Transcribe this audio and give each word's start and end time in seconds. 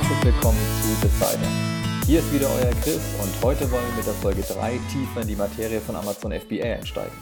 Herzlich 0.00 0.34
willkommen 0.34 0.58
zu 0.80 1.06
Decider. 1.06 1.46
Hier 2.06 2.20
ist 2.20 2.32
wieder 2.32 2.46
euer 2.46 2.70
Chris 2.82 3.00
und 3.20 3.44
heute 3.44 3.70
wollen 3.70 3.86
wir 3.88 3.96
mit 3.98 4.06
der 4.06 4.14
Folge 4.14 4.40
3 4.40 4.78
tiefer 4.90 5.20
in 5.20 5.28
die 5.28 5.36
Materie 5.36 5.78
von 5.78 5.94
Amazon 5.94 6.32
FBA 6.32 6.64
einsteigen. 6.64 7.12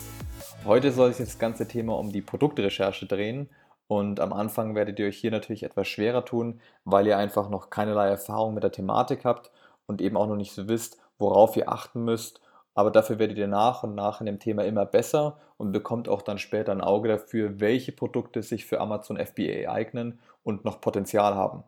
Heute 0.64 0.92
soll 0.92 1.12
sich 1.12 1.26
das 1.26 1.40
ganze 1.40 1.66
Thema 1.66 1.98
um 1.98 2.12
die 2.12 2.22
Produktrecherche 2.22 3.06
drehen 3.06 3.48
und 3.88 4.20
am 4.20 4.32
Anfang 4.32 4.76
werdet 4.76 5.00
ihr 5.00 5.08
euch 5.08 5.18
hier 5.18 5.32
natürlich 5.32 5.64
etwas 5.64 5.88
schwerer 5.88 6.24
tun, 6.24 6.60
weil 6.84 7.08
ihr 7.08 7.18
einfach 7.18 7.50
noch 7.50 7.68
keinerlei 7.68 8.06
Erfahrung 8.08 8.54
mit 8.54 8.62
der 8.62 8.72
Thematik 8.72 9.24
habt 9.24 9.50
und 9.86 10.00
eben 10.00 10.16
auch 10.16 10.28
noch 10.28 10.36
nicht 10.36 10.52
so 10.52 10.68
wisst, 10.68 10.98
worauf 11.18 11.56
ihr 11.56 11.68
achten 11.68 12.04
müsst 12.04 12.40
aber 12.78 12.92
dafür 12.92 13.18
werdet 13.18 13.38
ihr 13.38 13.48
nach 13.48 13.82
und 13.82 13.96
nach 13.96 14.20
in 14.20 14.26
dem 14.26 14.38
Thema 14.38 14.64
immer 14.64 14.86
besser 14.86 15.40
und 15.56 15.72
bekommt 15.72 16.08
auch 16.08 16.22
dann 16.22 16.38
später 16.38 16.70
ein 16.70 16.80
Auge 16.80 17.08
dafür, 17.08 17.58
welche 17.58 17.90
Produkte 17.90 18.40
sich 18.40 18.66
für 18.66 18.78
Amazon 18.78 19.16
FBA 19.16 19.68
eignen 19.68 20.20
und 20.44 20.64
noch 20.64 20.80
Potenzial 20.80 21.34
haben. 21.34 21.64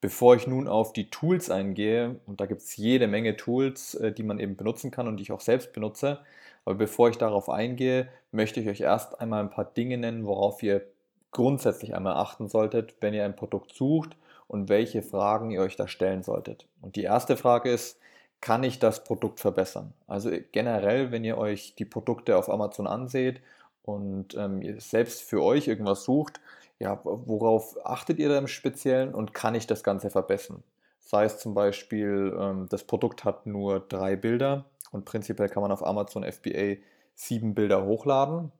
Bevor 0.00 0.34
ich 0.34 0.46
nun 0.46 0.66
auf 0.66 0.92
die 0.92 1.10
Tools 1.10 1.50
eingehe, 1.50 2.20
und 2.26 2.40
da 2.40 2.46
gibt 2.46 2.62
es 2.62 2.76
jede 2.76 3.06
Menge 3.06 3.36
Tools, 3.36 3.94
äh, 3.94 4.12
die 4.12 4.22
man 4.22 4.38
eben 4.38 4.56
benutzen 4.56 4.90
kann 4.90 5.08
und 5.08 5.18
die 5.18 5.22
ich 5.24 5.32
auch 5.32 5.40
selbst 5.40 5.72
benutze, 5.72 6.20
aber 6.64 6.74
bevor 6.74 7.08
ich 7.08 7.18
darauf 7.18 7.48
eingehe, 7.48 8.08
möchte 8.32 8.60
ich 8.60 8.68
euch 8.68 8.80
erst 8.80 9.20
einmal 9.20 9.42
ein 9.42 9.50
paar 9.50 9.64
Dinge 9.64 9.98
nennen, 9.98 10.26
worauf 10.26 10.62
ihr 10.62 10.86
grundsätzlich 11.32 11.94
einmal 11.94 12.14
achten 12.14 12.48
solltet, 12.48 12.94
wenn 13.00 13.14
ihr 13.14 13.24
ein 13.24 13.36
Produkt 13.36 13.74
sucht 13.74 14.16
und 14.48 14.68
welche 14.68 15.02
Fragen 15.02 15.50
ihr 15.50 15.62
euch 15.62 15.76
da 15.76 15.86
stellen 15.86 16.22
solltet. 16.22 16.66
Und 16.80 16.96
die 16.96 17.02
erste 17.02 17.36
Frage 17.36 17.70
ist, 17.70 17.98
kann 18.40 18.64
ich 18.64 18.78
das 18.78 19.04
Produkt 19.04 19.40
verbessern? 19.40 19.92
Also 20.06 20.30
äh, 20.30 20.42
generell, 20.52 21.10
wenn 21.12 21.24
ihr 21.24 21.38
euch 21.38 21.74
die 21.74 21.84
Produkte 21.84 22.36
auf 22.36 22.48
Amazon 22.48 22.86
anseht 22.86 23.40
und 23.84 24.34
ähm, 24.34 24.62
ihr 24.62 24.80
selbst 24.80 25.22
für 25.22 25.42
euch 25.42 25.68
irgendwas 25.68 26.04
sucht, 26.04 26.40
ja, 26.80 26.98
worauf 27.04 27.76
achtet 27.84 28.18
ihr 28.18 28.30
da 28.30 28.38
im 28.38 28.48
Speziellen 28.48 29.14
und 29.14 29.34
kann 29.34 29.54
ich 29.54 29.66
das 29.66 29.84
Ganze 29.84 30.10
verbessern? 30.10 30.62
Sei 30.98 31.24
es 31.24 31.38
zum 31.38 31.54
Beispiel, 31.54 32.36
ähm, 32.38 32.66
das 32.70 32.84
Produkt 32.84 33.24
hat 33.24 33.46
nur 33.46 33.80
drei 33.80 34.16
Bilder 34.16 34.64
und 34.90 35.04
prinzipiell 35.04 35.48
kann 35.48 35.62
man 35.62 35.72
auf 35.72 35.86
Amazon 35.86 36.24
FBA 36.24 36.76
sieben 37.14 37.54
Bilder 37.54 37.84
hochladen, 37.84 38.50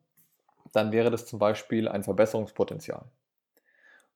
dann 0.73 0.93
wäre 0.93 1.11
das 1.11 1.27
zum 1.27 1.39
Beispiel 1.39 1.89
ein 1.89 2.05
Verbesserungspotenzial. 2.05 3.05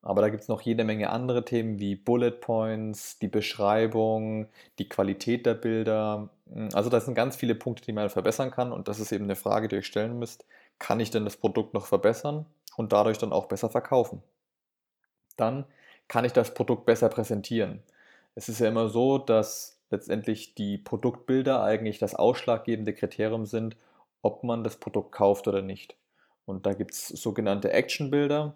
Aber 0.03 0.21
da 0.21 0.29
gibt 0.29 0.43
es 0.43 0.49
noch 0.49 0.61
jede 0.61 0.85
Menge 0.85 1.09
andere 1.09 1.47
Themen 1.47 1.79
wie 1.79 1.97
Bullet 1.97 2.33
Points, 2.33 3.19
die 3.19 3.29
Beschreibung, 3.29 4.49
die 4.79 4.87
Qualität 4.87 5.47
der 5.47 5.55
Bilder. 5.55 6.29
Also 6.75 6.91
das 6.91 7.07
sind 7.07 7.15
ganz 7.15 7.37
viele 7.37 7.55
Punkte, 7.55 7.87
die 7.87 7.93
man 7.95 8.11
verbessern 8.11 8.51
kann 8.51 8.71
und 8.71 8.87
das 8.87 9.01
ist 9.01 9.13
eben 9.13 9.25
eine 9.25 9.35
Frage, 9.35 9.67
die 9.67 9.77
ihr 9.77 9.79
euch 9.79 9.87
stellen 9.87 10.19
müsst. 10.19 10.45
Kann 10.79 11.01
ich 11.01 11.11
denn 11.11 11.25
das 11.25 11.37
Produkt 11.37 11.75
noch 11.75 11.87
verbessern 11.87 12.47
und 12.77 12.93
dadurch 12.93 13.19
dann 13.19 13.33
auch 13.33 13.47
besser 13.47 13.71
verkaufen? 13.71 14.23
Dann 15.37 15.65
kann 16.09 16.25
ich 16.25 16.33
das 16.33 16.55
Produkt 16.55 16.87
besser 16.87 17.09
präsentieren. 17.09 17.83
Es 18.35 18.49
ist 18.49 18.61
ja 18.61 18.69
immer 18.69 18.89
so, 18.89 19.19
dass 19.19 19.81
letztendlich 19.91 20.55
die 20.55 20.79
Produktbilder 20.79 21.63
eigentlich 21.63 21.99
das 21.99 22.15
ausschlaggebende 22.15 22.95
Kriterium 22.95 23.47
sind, 23.47 23.77
ob 24.23 24.43
man 24.43 24.65
das 24.65 24.77
Produkt 24.77 25.13
kauft 25.13 25.47
oder 25.49 25.63
nicht. 25.63 25.97
Und 26.47 26.67
da 26.67 26.75
gibt 26.75 26.93
es 26.93 27.09
sogenannte 27.09 27.73
Action-Bilder. 27.73 28.55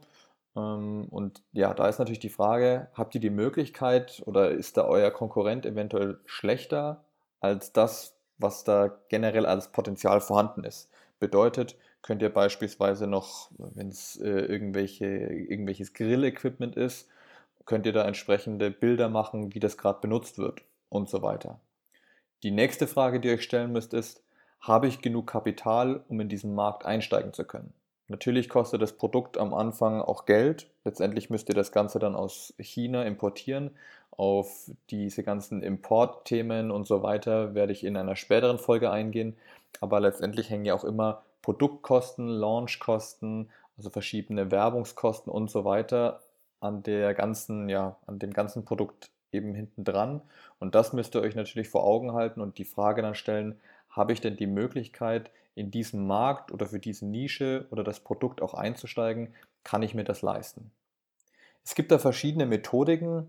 Ähm, 0.56 1.06
und 1.10 1.42
ja, 1.52 1.74
da 1.74 1.88
ist 1.88 1.98
natürlich 1.98 2.18
die 2.18 2.28
Frage, 2.28 2.88
habt 2.94 3.14
ihr 3.14 3.20
die 3.20 3.30
Möglichkeit 3.30 4.22
oder 4.26 4.50
ist 4.50 4.76
da 4.76 4.84
euer 4.84 5.10
Konkurrent 5.10 5.64
eventuell 5.66 6.18
schlechter 6.26 7.04
als 7.40 7.72
das, 7.72 8.16
was 8.38 8.64
da 8.64 8.98
generell 9.08 9.46
als 9.46 9.68
Potenzial 9.68 10.20
vorhanden 10.20 10.64
ist? 10.64 10.90
Bedeutet, 11.18 11.76
könnt 12.02 12.22
ihr 12.22 12.32
beispielsweise 12.32 13.06
noch, 13.06 13.50
wenn 13.58 13.88
es 13.88 14.16
äh, 14.16 14.28
irgendwelche, 14.28 15.06
irgendwelches 15.06 15.92
Grill-Equipment 15.92 16.76
ist, 16.76 17.08
könnt 17.66 17.86
ihr 17.86 17.92
da 17.92 18.04
entsprechende 18.04 18.70
Bilder 18.70 19.08
machen, 19.08 19.54
wie 19.54 19.60
das 19.60 19.76
gerade 19.76 20.00
benutzt 20.00 20.38
wird 20.38 20.62
und 20.88 21.08
so 21.08 21.22
weiter. 21.22 21.60
Die 22.42 22.50
nächste 22.50 22.86
Frage, 22.86 23.20
die 23.20 23.28
ihr 23.28 23.34
euch 23.34 23.42
stellen 23.42 23.72
müsst, 23.72 23.92
ist, 23.94 24.22
habe 24.60 24.88
ich 24.88 25.02
genug 25.02 25.26
Kapital, 25.26 26.04
um 26.08 26.20
in 26.20 26.28
diesen 26.28 26.54
Markt 26.54 26.86
einsteigen 26.86 27.32
zu 27.32 27.44
können? 27.44 27.72
Natürlich 28.08 28.48
kostet 28.48 28.80
das 28.80 28.94
Produkt 28.94 29.36
am 29.36 29.52
Anfang 29.52 30.00
auch 30.00 30.24
Geld. 30.24 30.70
Letztendlich 30.84 31.28
müsst 31.28 31.48
ihr 31.50 31.54
das 31.54 31.72
Ganze 31.72 31.98
dann 31.98 32.14
aus 32.14 32.54
China 32.58 33.02
importieren. 33.02 33.72
Auf 34.10 34.70
diese 34.90 35.22
ganzen 35.22 35.62
Importthemen 35.62 36.70
und 36.70 36.86
so 36.86 37.02
weiter 37.02 37.54
werde 37.54 37.72
ich 37.72 37.84
in 37.84 37.96
einer 37.96 38.16
späteren 38.16 38.58
Folge 38.58 38.90
eingehen. 38.90 39.36
Aber 39.80 40.00
letztendlich 40.00 40.48
hängen 40.48 40.64
ja 40.64 40.74
auch 40.74 40.84
immer 40.84 41.22
Produktkosten, 41.48 42.28
Launchkosten, 42.28 43.48
also 43.78 43.88
verschiedene 43.88 44.50
Werbungskosten 44.50 45.32
und 45.32 45.50
so 45.50 45.64
weiter 45.64 46.20
an 46.60 46.82
der 46.82 47.14
ganzen, 47.14 47.70
ja, 47.70 47.96
an 48.06 48.18
dem 48.18 48.34
ganzen 48.34 48.66
Produkt 48.66 49.08
eben 49.32 49.54
hinten 49.54 49.82
dran. 49.82 50.20
Und 50.58 50.74
das 50.74 50.92
müsst 50.92 51.14
ihr 51.14 51.22
euch 51.22 51.34
natürlich 51.34 51.70
vor 51.70 51.84
Augen 51.84 52.12
halten 52.12 52.42
und 52.42 52.58
die 52.58 52.66
Frage 52.66 53.00
dann 53.00 53.14
stellen, 53.14 53.58
habe 53.88 54.12
ich 54.12 54.20
denn 54.20 54.36
die 54.36 54.46
Möglichkeit, 54.46 55.30
in 55.54 55.70
diesem 55.70 56.06
Markt 56.06 56.52
oder 56.52 56.66
für 56.66 56.80
diese 56.80 57.06
Nische 57.06 57.66
oder 57.70 57.82
das 57.82 58.00
Produkt 58.00 58.42
auch 58.42 58.52
einzusteigen, 58.52 59.32
kann 59.64 59.82
ich 59.82 59.94
mir 59.94 60.04
das 60.04 60.20
leisten. 60.20 60.70
Es 61.64 61.74
gibt 61.74 61.90
da 61.90 61.98
verschiedene 61.98 62.44
Methodiken, 62.44 63.26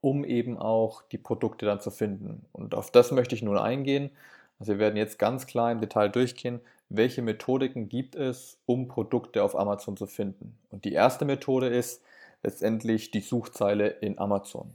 um 0.00 0.24
eben 0.24 0.58
auch 0.58 1.02
die 1.02 1.18
Produkte 1.18 1.66
dann 1.66 1.78
zu 1.78 1.92
finden. 1.92 2.46
Und 2.50 2.74
auf 2.74 2.90
das 2.90 3.12
möchte 3.12 3.36
ich 3.36 3.42
nun 3.42 3.58
eingehen. 3.58 4.10
Also 4.58 4.72
wir 4.72 4.78
werden 4.80 4.96
jetzt 4.96 5.20
ganz 5.20 5.46
klar 5.46 5.70
im 5.70 5.80
Detail 5.80 6.08
durchgehen, 6.08 6.60
welche 6.88 7.22
Methodiken 7.22 7.88
gibt 7.88 8.14
es, 8.16 8.58
um 8.66 8.88
Produkte 8.88 9.42
auf 9.42 9.58
Amazon 9.58 9.96
zu 9.96 10.06
finden. 10.06 10.58
Und 10.70 10.84
die 10.84 10.92
erste 10.92 11.24
Methode 11.24 11.68
ist 11.68 12.02
letztendlich 12.42 13.10
die 13.10 13.20
Suchzeile 13.20 13.88
in 13.88 14.18
Amazon. 14.18 14.72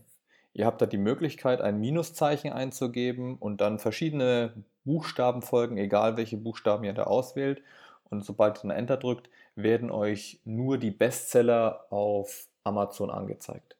Ihr 0.53 0.66
habt 0.66 0.81
da 0.81 0.85
die 0.85 0.97
Möglichkeit, 0.97 1.62
ein 1.62 1.79
Minuszeichen 1.79 2.52
einzugeben 2.52 3.38
und 3.38 3.62
dann 3.62 3.79
verschiedene 3.79 4.53
Buchstaben 4.85 5.41
folgen, 5.41 5.78
egal 5.78 6.18
welche 6.18 6.38
Buchstaben 6.38 6.84
ihr 6.84 6.94
da 6.94 7.03
auswählt. 7.03 7.63
Und 8.09 8.23
sobald 8.23 8.59
ihr 8.59 8.68
dann 8.68 8.78
Enter 8.78 8.97
drückt, 8.97 9.29
werden 9.56 9.90
euch 9.90 10.40
nur 10.46 10.78
die 10.78 10.91
Bestseller 10.91 11.88
auf 11.90 12.47
Amazon 12.63 13.09
angezeigt. 13.09 13.75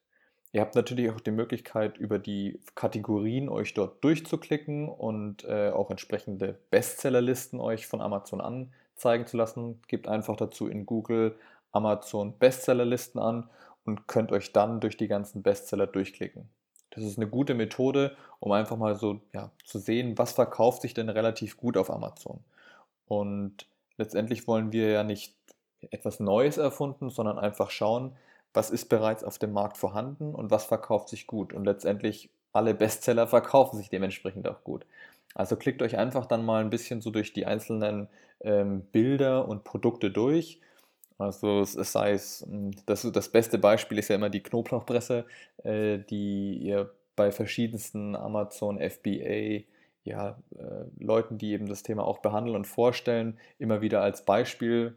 Ihr 0.54 0.62
habt 0.62 0.76
natürlich 0.76 1.10
auch 1.10 1.20
die 1.20 1.32
Möglichkeit, 1.32 1.98
über 1.98 2.20
die 2.20 2.60
Kategorien 2.76 3.50
euch 3.50 3.74
dort 3.74 4.04
durchzuklicken 4.04 4.88
und 4.88 5.44
äh, 5.46 5.72
auch 5.72 5.90
entsprechende 5.90 6.60
Bestsellerlisten 6.70 7.60
euch 7.60 7.88
von 7.88 8.02
Amazon 8.02 8.40
anzeigen 8.40 9.26
zu 9.26 9.36
lassen. 9.36 9.82
Gebt 9.88 10.08
einfach 10.08 10.36
dazu 10.36 10.68
in 10.68 10.86
Google 10.86 11.36
Amazon 11.72 12.38
Bestsellerlisten 12.38 13.20
an 13.20 13.50
und 13.84 14.08
könnt 14.08 14.32
euch 14.32 14.54
dann 14.54 14.80
durch 14.80 14.96
die 14.96 15.08
ganzen 15.08 15.42
Bestseller 15.42 15.88
durchklicken. 15.88 16.48
Das 16.92 17.04
ist 17.04 17.18
eine 17.18 17.28
gute 17.28 17.56
Methode, 17.56 18.16
um 18.40 18.52
einfach 18.52 18.78
mal 18.78 18.96
so 18.96 19.22
ja, 19.34 19.50
zu 19.66 19.80
sehen, 19.80 20.20
was 20.20 20.34
verkauft 20.34 20.84
sich 20.84 20.94
denn 20.94 21.10
relativ 21.10 21.58
gut 21.58 21.78
auf 21.78 21.90
Amazon. 21.90 22.42
Und 23.08 23.66
letztendlich 23.98 24.48
wollen 24.48 24.72
wir 24.72 24.92
ja 24.92 25.04
nicht 25.04 25.36
etwas 25.90 26.20
Neues 26.20 26.58
erfunden, 26.58 27.10
sondern 27.10 27.40
einfach 27.40 27.72
schauen, 27.72 28.16
was 28.54 28.70
ist 28.70 28.90
bereits 28.90 29.24
auf 29.24 29.40
dem 29.40 29.54
Markt 29.54 29.78
vorhanden 29.78 30.34
und 30.36 30.52
was 30.52 30.66
verkauft 30.66 31.10
sich 31.10 31.28
gut. 31.28 31.54
Und 31.54 31.66
letztendlich 31.66 32.30
alle 32.52 32.74
Bestseller 32.74 33.28
verkaufen 33.28 33.78
sich 33.78 33.90
dementsprechend 33.90 34.48
auch 34.48 34.64
gut. 34.64 34.86
Also 35.36 35.56
klickt 35.56 35.82
euch 35.82 35.98
einfach 35.98 36.26
dann 36.26 36.46
mal 36.46 36.62
ein 36.62 36.70
bisschen 36.70 37.02
so 37.02 37.10
durch 37.10 37.34
die 37.34 37.46
einzelnen 37.46 38.08
ähm, 38.42 38.82
Bilder 38.92 39.48
und 39.48 39.64
Produkte 39.64 40.12
durch 40.12 40.60
also 41.18 41.62
es 41.62 41.74
sei 41.74 42.12
es, 42.12 42.46
hm, 42.48 42.72
das, 42.86 43.10
das 43.12 43.30
beste 43.30 43.58
Beispiel 43.58 44.00
ist 44.00 44.10
ja 44.10 44.16
immer 44.16 44.30
die 44.30 44.44
Knoblauchpresse, 44.44 45.26
äh, 45.64 46.00
die 46.00 46.58
ihr 46.58 46.92
bei 47.16 47.32
verschiedensten 47.32 48.16
Amazon 48.16 48.80
FBA 48.80 49.64
ja, 50.04 50.38
äh, 50.58 50.86
Leuten, 51.00 51.38
die 51.38 51.52
eben 51.54 51.68
das 51.68 51.84
Thema 51.84 52.04
auch 52.06 52.20
behandeln 52.20 52.56
und 52.56 52.66
vorstellen, 52.66 53.38
immer 53.60 53.82
wieder 53.82 54.02
als 54.02 54.26
Beispiel 54.26 54.96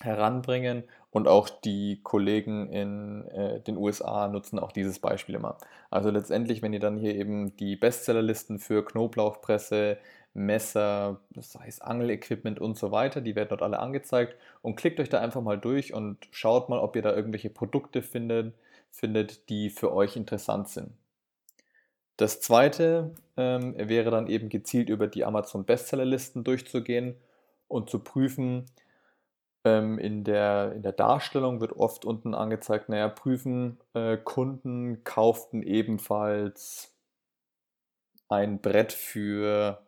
heranbringen. 0.00 0.84
Und 1.14 1.28
auch 1.28 1.48
die 1.48 2.00
Kollegen 2.02 2.68
in 2.70 3.28
äh, 3.28 3.60
den 3.60 3.76
USA 3.76 4.26
nutzen 4.26 4.58
auch 4.58 4.72
dieses 4.72 4.98
Beispiel 4.98 5.36
immer. 5.36 5.58
Also 5.88 6.10
letztendlich, 6.10 6.60
wenn 6.60 6.72
ihr 6.72 6.80
dann 6.80 6.96
hier 6.96 7.14
eben 7.14 7.56
die 7.56 7.76
Bestsellerlisten 7.76 8.58
für 8.58 8.84
Knoblauchpresse, 8.84 9.98
Messer, 10.32 11.20
das 11.30 11.54
heißt 11.56 11.82
Angelequipment 11.82 12.58
und 12.58 12.76
so 12.76 12.90
weiter, 12.90 13.20
die 13.20 13.36
werden 13.36 13.50
dort 13.50 13.62
alle 13.62 13.78
angezeigt 13.78 14.36
und 14.60 14.74
klickt 14.74 14.98
euch 14.98 15.08
da 15.08 15.20
einfach 15.20 15.40
mal 15.40 15.56
durch 15.56 15.94
und 15.94 16.18
schaut 16.32 16.68
mal, 16.68 16.80
ob 16.80 16.96
ihr 16.96 17.02
da 17.02 17.14
irgendwelche 17.14 17.50
Produkte 17.50 18.02
findet, 18.02 18.52
findet 18.90 19.48
die 19.50 19.70
für 19.70 19.92
euch 19.94 20.16
interessant 20.16 20.68
sind. 20.68 20.90
Das 22.16 22.40
zweite 22.40 23.14
ähm, 23.36 23.76
wäre 23.78 24.10
dann 24.10 24.26
eben 24.26 24.48
gezielt 24.48 24.88
über 24.88 25.06
die 25.06 25.24
Amazon 25.24 25.64
Bestsellerlisten 25.64 26.42
durchzugehen 26.42 27.14
und 27.68 27.88
zu 27.88 28.00
prüfen, 28.00 28.66
ähm, 29.64 29.98
in, 29.98 30.24
der, 30.24 30.72
in 30.74 30.82
der 30.82 30.92
Darstellung 30.92 31.60
wird 31.60 31.72
oft 31.72 32.04
unten 32.04 32.34
angezeigt, 32.34 32.88
naja, 32.88 33.08
prüfen, 33.08 33.78
äh, 33.94 34.16
Kunden 34.16 35.02
kauften 35.04 35.62
ebenfalls 35.62 36.92
ein 38.28 38.60
Brett 38.60 38.92
für 38.92 39.80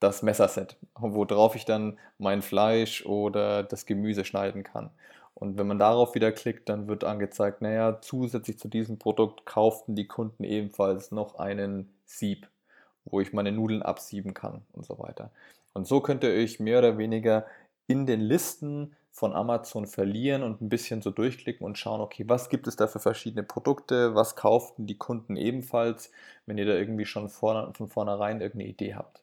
das 0.00 0.22
Messerset, 0.22 0.76
worauf 0.94 1.54
ich 1.54 1.64
dann 1.64 1.98
mein 2.18 2.42
Fleisch 2.42 3.04
oder 3.04 3.62
das 3.62 3.86
Gemüse 3.86 4.24
schneiden 4.24 4.64
kann. 4.64 4.90
Und 5.34 5.58
wenn 5.58 5.66
man 5.66 5.78
darauf 5.78 6.14
wieder 6.14 6.32
klickt, 6.32 6.68
dann 6.68 6.88
wird 6.88 7.04
angezeigt, 7.04 7.62
naja, 7.62 8.00
zusätzlich 8.02 8.58
zu 8.58 8.68
diesem 8.68 8.98
Produkt 8.98 9.46
kauften 9.46 9.94
die 9.94 10.06
Kunden 10.06 10.44
ebenfalls 10.44 11.12
noch 11.12 11.36
einen 11.36 11.94
Sieb, 12.04 12.48
wo 13.04 13.20
ich 13.20 13.32
meine 13.32 13.52
Nudeln 13.52 13.82
absieben 13.82 14.34
kann 14.34 14.62
und 14.72 14.84
so 14.84 14.98
weiter. 14.98 15.30
Und 15.72 15.86
so 15.86 16.00
könnt 16.00 16.24
ihr 16.24 16.30
euch 16.30 16.60
mehr 16.60 16.80
oder 16.80 16.98
weniger 16.98 17.46
in 17.86 18.06
den 18.06 18.20
Listen 18.20 18.96
von 19.20 19.34
Amazon 19.34 19.86
verlieren 19.86 20.42
und 20.42 20.62
ein 20.62 20.70
bisschen 20.70 21.02
so 21.02 21.10
durchklicken 21.10 21.66
und 21.66 21.76
schauen, 21.76 22.00
okay, 22.00 22.24
was 22.26 22.48
gibt 22.48 22.66
es 22.66 22.76
da 22.76 22.86
für 22.86 23.00
verschiedene 23.00 23.42
Produkte, 23.42 24.14
was 24.14 24.34
kauften 24.34 24.86
die 24.86 24.96
Kunden 24.96 25.36
ebenfalls, 25.36 26.10
wenn 26.46 26.56
ihr 26.56 26.64
da 26.64 26.72
irgendwie 26.72 27.04
schon 27.04 27.28
von 27.28 27.74
vornherein 27.74 28.40
irgendeine 28.40 28.70
Idee 28.70 28.94
habt. 28.94 29.22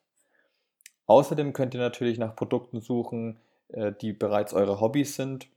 Außerdem 1.08 1.52
könnt 1.52 1.74
ihr 1.74 1.80
natürlich 1.80 2.20
nach 2.20 2.36
Produkten 2.36 2.80
suchen, 2.80 3.40
äh, 3.70 3.92
die 3.92 4.14
bereits 4.14 4.54
eure 4.54 4.80
Hobbys 4.82 5.16
sind 5.16 5.48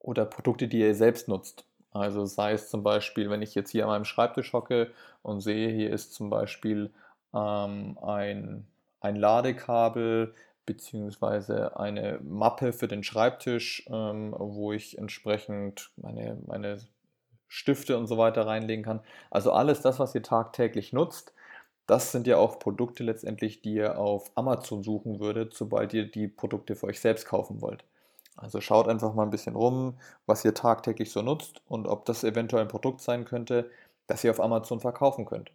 oder 0.00 0.24
Produkte, 0.24 0.66
die 0.66 0.80
ihr 0.80 0.96
selbst 0.96 1.28
nutzt. 1.28 1.64
Also 1.92 2.24
sei 2.24 2.54
es 2.54 2.68
zum 2.68 2.82
Beispiel, 2.82 3.30
wenn 3.30 3.42
ich 3.42 3.54
jetzt 3.54 3.70
hier 3.70 3.84
an 3.84 3.90
meinem 3.90 4.04
Schreibtisch 4.04 4.52
hocke 4.52 4.90
und 5.22 5.40
sehe, 5.40 5.70
hier 5.70 5.90
ist 5.90 6.14
zum 6.14 6.30
Beispiel 6.30 6.90
ähm, 7.32 7.96
ein, 8.02 8.66
ein 9.00 9.14
Ladekabel 9.14 10.34
beziehungsweise 10.66 11.76
eine 11.76 12.20
Mappe 12.22 12.72
für 12.72 12.88
den 12.88 13.02
Schreibtisch, 13.02 13.84
ähm, 13.88 14.34
wo 14.38 14.72
ich 14.72 14.98
entsprechend 14.98 15.90
meine, 15.96 16.38
meine 16.46 16.78
Stifte 17.48 17.98
und 17.98 18.06
so 18.06 18.16
weiter 18.18 18.46
reinlegen 18.46 18.84
kann. 18.84 19.00
Also 19.30 19.52
alles 19.52 19.80
das, 19.82 19.98
was 19.98 20.14
ihr 20.14 20.22
tagtäglich 20.22 20.92
nutzt, 20.92 21.34
das 21.86 22.12
sind 22.12 22.26
ja 22.26 22.38
auch 22.38 22.58
Produkte 22.58 23.02
letztendlich, 23.04 23.60
die 23.60 23.74
ihr 23.74 23.98
auf 23.98 24.30
Amazon 24.36 24.82
suchen 24.82 25.20
würdet, 25.20 25.54
sobald 25.54 25.92
ihr 25.94 26.10
die 26.10 26.28
Produkte 26.28 26.76
für 26.76 26.86
euch 26.86 27.00
selbst 27.00 27.26
kaufen 27.26 27.60
wollt. 27.60 27.84
Also 28.36 28.60
schaut 28.60 28.88
einfach 28.88 29.14
mal 29.14 29.24
ein 29.24 29.30
bisschen 29.30 29.56
rum, 29.56 29.98
was 30.26 30.44
ihr 30.44 30.54
tagtäglich 30.54 31.12
so 31.12 31.22
nutzt 31.22 31.60
und 31.66 31.86
ob 31.86 32.06
das 32.06 32.24
eventuell 32.24 32.62
ein 32.62 32.68
Produkt 32.68 33.00
sein 33.02 33.24
könnte, 33.24 33.70
das 34.06 34.24
ihr 34.24 34.30
auf 34.30 34.40
Amazon 34.40 34.80
verkaufen 34.80 35.26
könnt. 35.26 35.52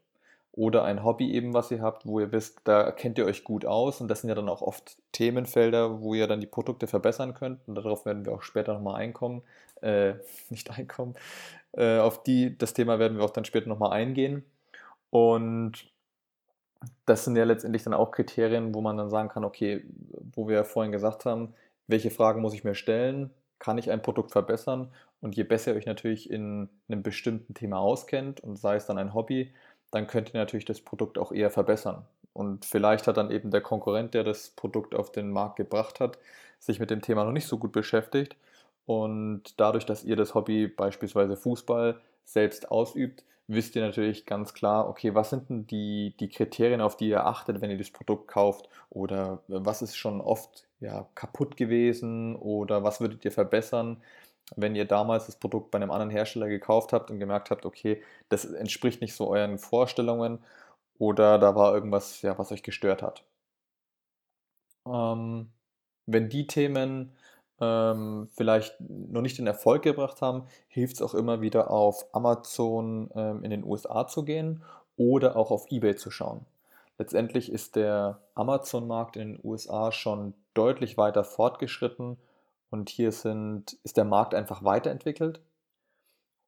Oder 0.57 0.83
ein 0.85 1.03
Hobby 1.03 1.31
eben, 1.33 1.53
was 1.53 1.69
ihr 1.69 1.83
habt, 1.83 2.07
wo 2.07 2.19
ihr 2.19 2.31
wisst, 2.31 2.61
da 2.63 2.91
kennt 2.91 3.19
ihr 3.19 3.25
euch 3.25 3.43
gut 3.43 3.63
aus. 3.63 4.01
Und 4.01 4.07
das 4.07 4.21
sind 4.21 4.29
ja 4.29 4.35
dann 4.35 4.49
auch 4.49 4.63
oft 4.63 4.97
Themenfelder, 5.11 6.01
wo 6.01 6.15
ihr 6.15 6.25
dann 6.25 6.41
die 6.41 6.47
Produkte 6.47 6.87
verbessern 6.87 7.35
könnt. 7.35 7.59
Und 7.67 7.75
darauf 7.75 8.07
werden 8.07 8.25
wir 8.25 8.33
auch 8.33 8.41
später 8.41 8.73
nochmal 8.73 8.95
einkommen, 8.95 9.43
äh, 9.81 10.15
nicht 10.49 10.71
einkommen, 10.71 11.13
äh, 11.73 11.99
auf 11.99 12.23
die, 12.23 12.57
das 12.57 12.73
Thema 12.73 12.97
werden 12.97 13.19
wir 13.19 13.23
auch 13.23 13.29
dann 13.29 13.45
später 13.45 13.69
nochmal 13.69 13.91
eingehen. 13.91 14.43
Und 15.11 15.91
das 17.05 17.23
sind 17.23 17.35
ja 17.35 17.43
letztendlich 17.43 17.83
dann 17.83 17.93
auch 17.93 18.09
Kriterien, 18.09 18.73
wo 18.73 18.81
man 18.81 18.97
dann 18.97 19.11
sagen 19.11 19.29
kann, 19.29 19.45
okay, 19.45 19.85
wo 20.33 20.47
wir 20.47 20.55
ja 20.55 20.63
vorhin 20.63 20.91
gesagt 20.91 21.25
haben, 21.25 21.53
welche 21.85 22.09
Fragen 22.09 22.41
muss 22.41 22.55
ich 22.55 22.63
mir 22.63 22.73
stellen, 22.73 23.29
kann 23.59 23.77
ich 23.77 23.91
ein 23.91 24.01
Produkt 24.01 24.31
verbessern? 24.31 24.91
Und 25.21 25.35
je 25.35 25.43
besser 25.43 25.71
ihr 25.71 25.77
euch 25.77 25.85
natürlich 25.85 26.29
in 26.29 26.69
einem 26.89 27.03
bestimmten 27.03 27.53
Thema 27.53 27.79
auskennt 27.79 28.39
und 28.39 28.57
sei 28.57 28.75
es 28.75 28.85
dann 28.87 28.97
ein 28.97 29.13
Hobby, 29.13 29.53
dann 29.91 30.07
könnt 30.07 30.33
ihr 30.33 30.39
natürlich 30.39 30.65
das 30.65 30.81
Produkt 30.81 31.17
auch 31.17 31.31
eher 31.31 31.49
verbessern. 31.49 32.05
Und 32.33 32.65
vielleicht 32.65 33.07
hat 33.07 33.17
dann 33.17 33.31
eben 33.31 33.49
der 33.49 33.61
Konkurrent, 33.61 34.13
der 34.13 34.23
das 34.23 34.49
Produkt 34.51 34.93
auf 34.93 35.11
den 35.11 35.31
Markt 35.31 35.55
gebracht 35.55 35.99
hat, 35.99 36.19
sich 36.59 36.79
mit 36.79 36.91
dem 36.91 37.01
Thema 37.01 37.23
noch 37.23 37.31
nicht 37.31 37.47
so 37.47 37.57
gut 37.57 37.71
beschäftigt. 37.71 38.35
Und 38.85 39.59
dadurch, 39.59 39.85
dass 39.85 40.03
ihr 40.03 40.15
das 40.15 40.35
Hobby 40.35 40.67
beispielsweise 40.67 41.35
Fußball 41.35 41.99
selbst 42.25 42.71
ausübt, 42.71 43.23
wisst 43.47 43.75
ihr 43.75 43.81
natürlich 43.81 44.25
ganz 44.25 44.53
klar, 44.53 44.87
okay, 44.89 45.15
was 45.15 45.29
sind 45.29 45.49
denn 45.49 45.67
die, 45.67 46.13
die 46.19 46.29
Kriterien, 46.29 46.81
auf 46.81 46.97
die 46.97 47.09
ihr 47.09 47.25
achtet, 47.25 47.61
wenn 47.61 47.71
ihr 47.71 47.77
das 47.77 47.91
Produkt 47.91 48.27
kauft? 48.27 48.69
Oder 48.89 49.39
was 49.47 49.81
ist 49.81 49.95
schon 49.95 50.21
oft 50.21 50.65
ja, 50.79 51.07
kaputt 51.15 51.57
gewesen? 51.57 52.35
Oder 52.35 52.83
was 52.83 53.01
würdet 53.01 53.25
ihr 53.25 53.31
verbessern, 53.31 53.97
wenn 54.55 54.75
ihr 54.75 54.85
damals 54.85 55.25
das 55.25 55.37
Produkt 55.37 55.71
bei 55.71 55.77
einem 55.77 55.91
anderen 55.91 56.09
Hersteller 56.09 56.47
gekauft 56.47 56.93
habt 56.93 57.11
und 57.11 57.19
gemerkt 57.19 57.51
habt, 57.51 57.65
okay, 57.65 58.01
das 58.29 58.45
entspricht 58.45 59.01
nicht 59.01 59.13
so 59.15 59.29
euren 59.29 59.59
Vorstellungen 59.59 60.39
oder 60.97 61.37
da 61.37 61.55
war 61.55 61.73
irgendwas, 61.73 62.21
ja, 62.21 62.37
was 62.37 62.51
euch 62.51 62.63
gestört 62.63 63.01
hat? 63.01 63.23
Ähm, 64.85 65.51
wenn 66.05 66.29
die 66.29 66.47
Themen 66.47 67.11
ähm, 67.59 68.29
vielleicht 68.33 68.79
noch 68.79 69.21
nicht 69.21 69.37
den 69.37 69.47
Erfolg 69.47 69.83
gebracht 69.83 70.21
haben, 70.21 70.47
hilft 70.67 70.95
es 70.95 71.01
auch 71.01 71.13
immer 71.13 71.41
wieder 71.41 71.71
auf 71.71 72.05
Amazon 72.13 73.09
ähm, 73.15 73.43
in 73.43 73.51
den 73.51 73.63
USA 73.63 74.07
zu 74.07 74.23
gehen 74.23 74.63
oder 74.95 75.35
auch 75.35 75.51
auf 75.51 75.65
eBay 75.69 75.95
zu 75.95 76.09
schauen. 76.09 76.45
Letztendlich 76.97 77.51
ist 77.51 77.75
der 77.75 78.19
Amazon-Markt 78.33 79.17
in 79.17 79.33
den 79.33 79.39
USA 79.43 79.91
schon 79.91 80.33
deutlich 80.53 80.97
weiter 80.97 81.23
fortgeschritten 81.23 82.17
und 82.69 82.89
hier 82.89 83.11
sind, 83.11 83.73
ist 83.83 83.97
der 83.97 84.05
Markt 84.05 84.33
einfach 84.33 84.63
weiterentwickelt 84.63 85.41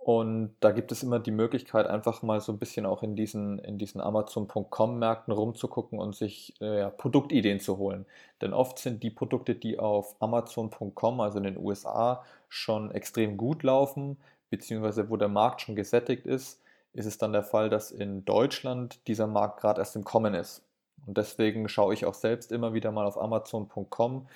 und 0.09 0.55
da 0.61 0.71
gibt 0.71 0.91
es 0.93 1.03
immer 1.03 1.19
die 1.19 1.29
Möglichkeit, 1.29 1.85
einfach 1.85 2.23
mal 2.23 2.39
so 2.39 2.53
ein 2.53 2.57
bisschen 2.57 2.85
auch 2.85 3.03
in 3.03 3.15
diesen, 3.15 3.59
in 3.59 3.77
diesen 3.77 3.99
Amazon.com-Märkten 3.99 5.31
rumzugucken 5.31 5.99
und 5.99 6.15
sich 6.15 6.59
äh, 6.61 6.89
Produktideen 6.89 7.59
zu 7.59 7.77
holen. 7.77 8.05
Denn 8.41 8.53
oft 8.53 8.79
sind 8.79 9.03
die 9.03 9.11
Produkte, 9.11 9.55
die 9.55 9.77
auf 9.77 10.15
Amazon.com, 10.21 11.19
also 11.19 11.37
in 11.37 11.43
den 11.43 11.57
USA, 11.57 12.23
schon 12.47 12.91
extrem 12.91 13.35
gut 13.35 13.61
laufen, 13.61 14.17
beziehungsweise 14.49 15.09
wo 15.09 15.17
der 15.17 15.27
Markt 15.27 15.61
schon 15.61 15.75
gesättigt 15.75 16.25
ist, 16.25 16.61
ist 16.93 17.05
es 17.05 17.17
dann 17.17 17.33
der 17.33 17.43
Fall, 17.43 17.69
dass 17.69 17.91
in 17.91 18.25
Deutschland 18.25 19.05
dieser 19.07 19.27
Markt 19.27 19.59
gerade 19.59 19.81
erst 19.81 19.95
im 19.95 20.05
Kommen 20.05 20.33
ist. 20.33 20.63
Und 21.05 21.17
deswegen 21.17 21.69
schaue 21.69 21.93
ich 21.93 22.05
auch 22.05 22.13
selbst 22.13 22.51
immer 22.51 22.73
wieder 22.73 22.91
mal 22.91 23.05
auf 23.05 23.21
Amazon.com, 23.21 24.27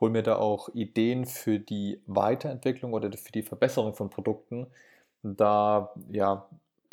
hole 0.00 0.10
mir 0.10 0.22
da 0.22 0.36
auch 0.36 0.68
Ideen 0.70 1.26
für 1.26 1.58
die 1.58 2.00
Weiterentwicklung 2.06 2.92
oder 2.94 3.10
für 3.12 3.32
die 3.32 3.42
Verbesserung 3.42 3.94
von 3.94 4.10
Produkten 4.10 4.66
da 5.22 5.92
ja 6.10 6.48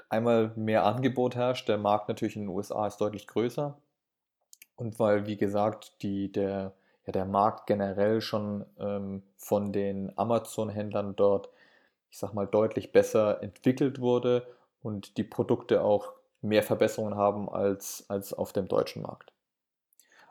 einmal 0.10 0.52
mehr 0.56 0.86
Angebot 0.86 1.36
herrscht. 1.36 1.68
Der 1.68 1.78
Markt 1.78 2.10
natürlich 2.10 2.36
in 2.36 2.44
den 2.44 2.50
USA 2.50 2.88
ist 2.88 2.98
deutlich 2.98 3.28
größer. 3.28 3.78
Und 4.76 5.00
weil, 5.00 5.26
wie 5.26 5.38
gesagt, 5.38 6.02
die, 6.02 6.32
der, 6.32 6.74
ja, 7.06 7.12
der 7.12 7.26
Markt 7.26 7.68
generell 7.68 8.22
schon 8.22 8.66
ähm, 8.80 9.24
von 9.38 9.72
den 9.74 10.12
Amazon-Händlern 10.18 11.16
dort, 11.16 11.50
ich 12.12 12.20
sag 12.20 12.34
mal, 12.34 12.46
deutlich 12.46 12.92
besser 12.92 13.42
entwickelt 13.42 14.00
wurde 14.00 14.46
und 14.82 15.18
die 15.18 15.24
Produkte 15.24 15.82
auch 15.82 16.14
mehr 16.42 16.64
Verbesserungen 16.64 17.16
haben 17.16 17.50
als, 17.50 18.06
als 18.10 18.34
auf 18.34 18.54
dem 18.54 18.68
deutschen 18.68 19.02
Markt. 19.02 19.34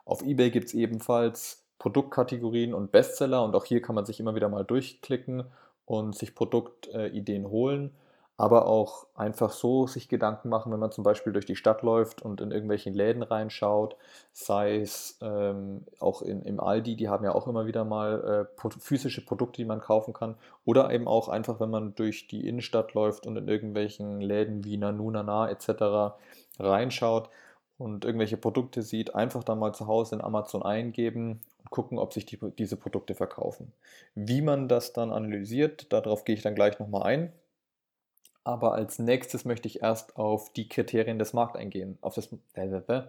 Auf 0.05 0.21
eBay 0.21 0.51
gibt 0.51 0.67
es 0.67 0.73
ebenfalls 0.73 1.66
Produktkategorien 1.79 2.73
und 2.73 2.91
Bestseller. 2.91 3.43
Und 3.43 3.55
auch 3.55 3.65
hier 3.65 3.81
kann 3.81 3.95
man 3.95 4.05
sich 4.05 4.19
immer 4.19 4.35
wieder 4.35 4.49
mal 4.49 4.65
durchklicken 4.65 5.43
und 5.85 6.15
sich 6.15 6.35
Produktideen 6.35 7.49
holen, 7.49 7.91
aber 8.35 8.67
auch 8.67 9.07
einfach 9.15 9.51
so 9.51 9.87
sich 9.87 10.09
Gedanken 10.09 10.49
machen, 10.49 10.71
wenn 10.71 10.79
man 10.79 10.91
zum 10.91 11.03
Beispiel 11.03 11.33
durch 11.33 11.45
die 11.45 11.55
Stadt 11.55 11.81
läuft 11.81 12.21
und 12.21 12.41
in 12.41 12.51
irgendwelchen 12.51 12.93
Läden 12.93 13.23
reinschaut, 13.23 13.95
sei 14.33 14.79
es 14.81 15.17
ähm, 15.21 15.85
auch 15.99 16.21
in, 16.21 16.43
im 16.43 16.59
Aldi, 16.59 16.97
die 16.97 17.09
haben 17.09 17.23
ja 17.23 17.33
auch 17.33 17.47
immer 17.47 17.65
wieder 17.65 17.85
mal 17.85 18.47
äh, 18.63 18.69
physische 18.79 19.25
Produkte, 19.25 19.61
die 19.61 19.65
man 19.65 19.79
kaufen 19.79 20.13
kann, 20.13 20.35
oder 20.65 20.91
eben 20.91 21.07
auch 21.07 21.29
einfach, 21.29 21.59
wenn 21.59 21.71
man 21.71 21.95
durch 21.95 22.27
die 22.27 22.47
Innenstadt 22.47 22.93
läuft 22.93 23.25
und 23.25 23.37
in 23.37 23.47
irgendwelchen 23.47 24.19
Läden 24.19 24.65
wie 24.65 24.77
Nanu, 24.77 25.09
Nana 25.09 25.49
etc. 25.49 26.15
reinschaut 26.59 27.29
und 27.77 28.03
irgendwelche 28.03 28.37
Produkte 28.37 28.81
sieht, 28.81 29.15
einfach 29.15 29.43
da 29.43 29.55
mal 29.55 29.73
zu 29.73 29.87
Hause 29.87 30.15
in 30.15 30.21
Amazon 30.21 30.63
eingeben 30.63 31.39
gucken, 31.69 31.99
ob 31.99 32.13
sich 32.13 32.25
die, 32.25 32.37
diese 32.57 32.77
Produkte 32.77 33.15
verkaufen. 33.15 33.73
Wie 34.15 34.41
man 34.41 34.67
das 34.67 34.93
dann 34.93 35.11
analysiert, 35.11 35.91
darauf 35.91 36.25
gehe 36.25 36.35
ich 36.35 36.41
dann 36.41 36.55
gleich 36.55 36.79
nochmal 36.79 37.03
ein. 37.03 37.33
Aber 38.43 38.73
als 38.73 38.97
nächstes 38.99 39.43
möchte 39.43 39.67
ich 39.67 39.81
erst 39.81 40.15
auf 40.15 40.53
die 40.53 40.69
Kriterien 40.69 41.19
des 41.19 41.33
Marktes 41.33 41.59
eingehen, 41.59 41.97
auf, 42.01 42.15
das, 42.15 42.29
äh, 42.53 43.01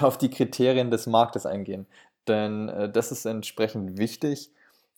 auf 0.00 0.18
die 0.18 0.30
Kriterien 0.30 0.90
des 0.90 1.06
Marktes 1.06 1.46
eingehen. 1.46 1.86
Denn 2.28 2.68
äh, 2.68 2.90
das 2.90 3.10
ist 3.10 3.24
entsprechend 3.24 3.98
wichtig, 3.98 4.52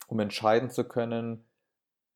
um 0.09 0.21
entscheiden 0.21 0.71
zu 0.71 0.85
können, 0.85 1.45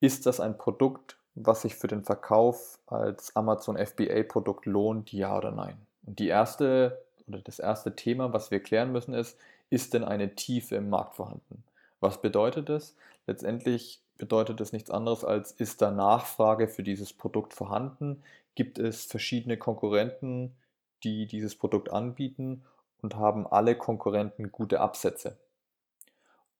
ist 0.00 0.26
das 0.26 0.40
ein 0.40 0.58
Produkt, 0.58 1.16
was 1.34 1.62
sich 1.62 1.76
für 1.76 1.86
den 1.86 2.04
Verkauf 2.04 2.78
als 2.86 3.34
Amazon 3.34 3.78
FBA-Produkt 3.78 4.66
lohnt, 4.66 5.12
ja 5.12 5.36
oder 5.36 5.50
nein. 5.50 5.78
Und 6.04 6.18
die 6.18 6.28
erste 6.28 7.02
oder 7.26 7.38
das 7.38 7.58
erste 7.58 7.96
Thema, 7.96 8.32
was 8.32 8.50
wir 8.50 8.60
klären 8.60 8.92
müssen, 8.92 9.14
ist, 9.14 9.38
ist 9.74 9.92
denn 9.92 10.04
eine 10.04 10.36
Tiefe 10.36 10.76
im 10.76 10.88
Markt 10.88 11.16
vorhanden? 11.16 11.64
Was 11.98 12.20
bedeutet 12.22 12.68
das? 12.68 12.94
Letztendlich 13.26 14.00
bedeutet 14.18 14.60
es 14.60 14.72
nichts 14.72 14.90
anderes 14.90 15.24
als, 15.24 15.50
ist 15.50 15.82
da 15.82 15.90
Nachfrage 15.90 16.68
für 16.68 16.84
dieses 16.84 17.12
Produkt 17.12 17.52
vorhanden? 17.52 18.22
Gibt 18.54 18.78
es 18.78 19.04
verschiedene 19.04 19.56
Konkurrenten, 19.56 20.54
die 21.02 21.26
dieses 21.26 21.56
Produkt 21.56 21.90
anbieten 21.90 22.62
und 23.02 23.16
haben 23.16 23.48
alle 23.48 23.74
Konkurrenten 23.74 24.52
gute 24.52 24.80
Absätze? 24.80 25.36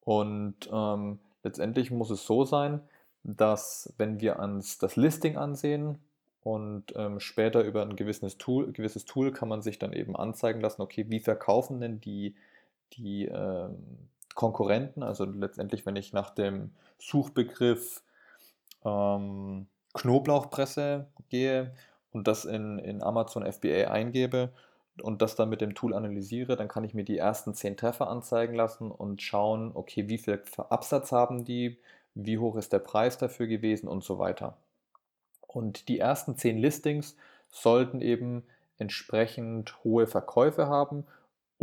Und 0.00 0.68
ähm, 0.72 1.20
letztendlich 1.44 1.92
muss 1.92 2.10
es 2.10 2.26
so 2.26 2.44
sein, 2.44 2.80
dass 3.22 3.94
wenn 3.96 4.20
wir 4.20 4.40
uns 4.40 4.78
das 4.78 4.96
Listing 4.96 5.36
ansehen 5.36 5.98
und 6.42 6.92
ähm, 6.96 7.20
später 7.20 7.62
über 7.62 7.82
ein 7.82 7.94
gewisses 7.94 8.38
Tool, 8.38 8.72
gewisses 8.72 9.04
Tool 9.04 9.32
kann 9.32 9.48
man 9.48 9.62
sich 9.62 9.78
dann 9.78 9.92
eben 9.92 10.16
anzeigen 10.16 10.60
lassen, 10.60 10.82
okay, 10.82 11.06
wie 11.08 11.20
verkaufen 11.20 11.80
denn 11.80 12.00
die 12.00 12.34
die 12.96 13.26
äh, 13.26 13.68
Konkurrenten, 14.34 15.02
also 15.02 15.24
letztendlich, 15.24 15.86
wenn 15.86 15.96
ich 15.96 16.12
nach 16.12 16.30
dem 16.30 16.72
Suchbegriff 16.98 18.02
ähm, 18.84 19.66
Knoblauchpresse 19.94 21.06
gehe 21.28 21.72
und 22.12 22.26
das 22.26 22.44
in, 22.44 22.78
in 22.78 23.02
Amazon 23.02 23.50
FBA 23.50 23.90
eingebe 23.90 24.50
und 25.02 25.22
das 25.22 25.36
dann 25.36 25.48
mit 25.48 25.60
dem 25.60 25.74
Tool 25.74 25.94
analysiere, 25.94 26.56
dann 26.56 26.68
kann 26.68 26.84
ich 26.84 26.94
mir 26.94 27.04
die 27.04 27.18
ersten 27.18 27.54
10 27.54 27.76
Treffer 27.76 28.08
anzeigen 28.08 28.54
lassen 28.54 28.90
und 28.90 29.22
schauen, 29.22 29.70
okay, 29.74 30.08
wie 30.08 30.18
viel 30.18 30.42
Absatz 30.68 31.12
haben 31.12 31.44
die, 31.44 31.78
wie 32.14 32.38
hoch 32.38 32.56
ist 32.56 32.72
der 32.72 32.78
Preis 32.80 33.18
dafür 33.18 33.46
gewesen 33.46 33.88
und 33.88 34.04
so 34.04 34.18
weiter. 34.18 34.56
Und 35.46 35.88
die 35.88 35.98
ersten 35.98 36.36
10 36.36 36.58
Listings 36.58 37.16
sollten 37.50 38.00
eben 38.00 38.44
entsprechend 38.78 39.82
hohe 39.84 40.06
Verkäufe 40.06 40.66
haben 40.66 41.06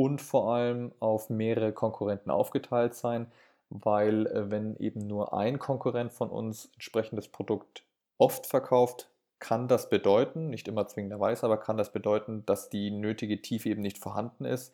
und 0.02 0.20
vor 0.20 0.52
allem 0.52 0.94
auf 1.00 1.30
mehrere 1.30 1.74
Konkurrenten 1.74 2.32
aufgeteilt 2.32 2.96
sein, 2.96 3.32
weil 3.70 4.26
äh, 4.26 4.50
wenn 4.50 4.76
eben 4.78 5.06
nur 5.06 5.36
ein 5.38 5.60
Konkurrent 5.60 6.12
von 6.12 6.32
uns 6.32 6.72
entsprechendes 6.74 7.28
Produkt 7.28 7.84
oft 8.18 8.48
verkauft, 8.48 9.10
kann 9.38 9.68
das 9.68 9.90
bedeuten, 9.90 10.50
nicht 10.50 10.68
immer 10.68 10.88
zwingenderweise, 10.88 11.46
aber 11.46 11.58
kann 11.58 11.78
das 11.78 11.92
bedeuten, 11.92 12.44
dass 12.48 12.70
die 12.70 12.90
nötige 12.90 13.44
Tiefe 13.44 13.70
eben 13.70 13.82
nicht 13.82 14.00
vorhanden 14.00 14.46
ist 14.46 14.74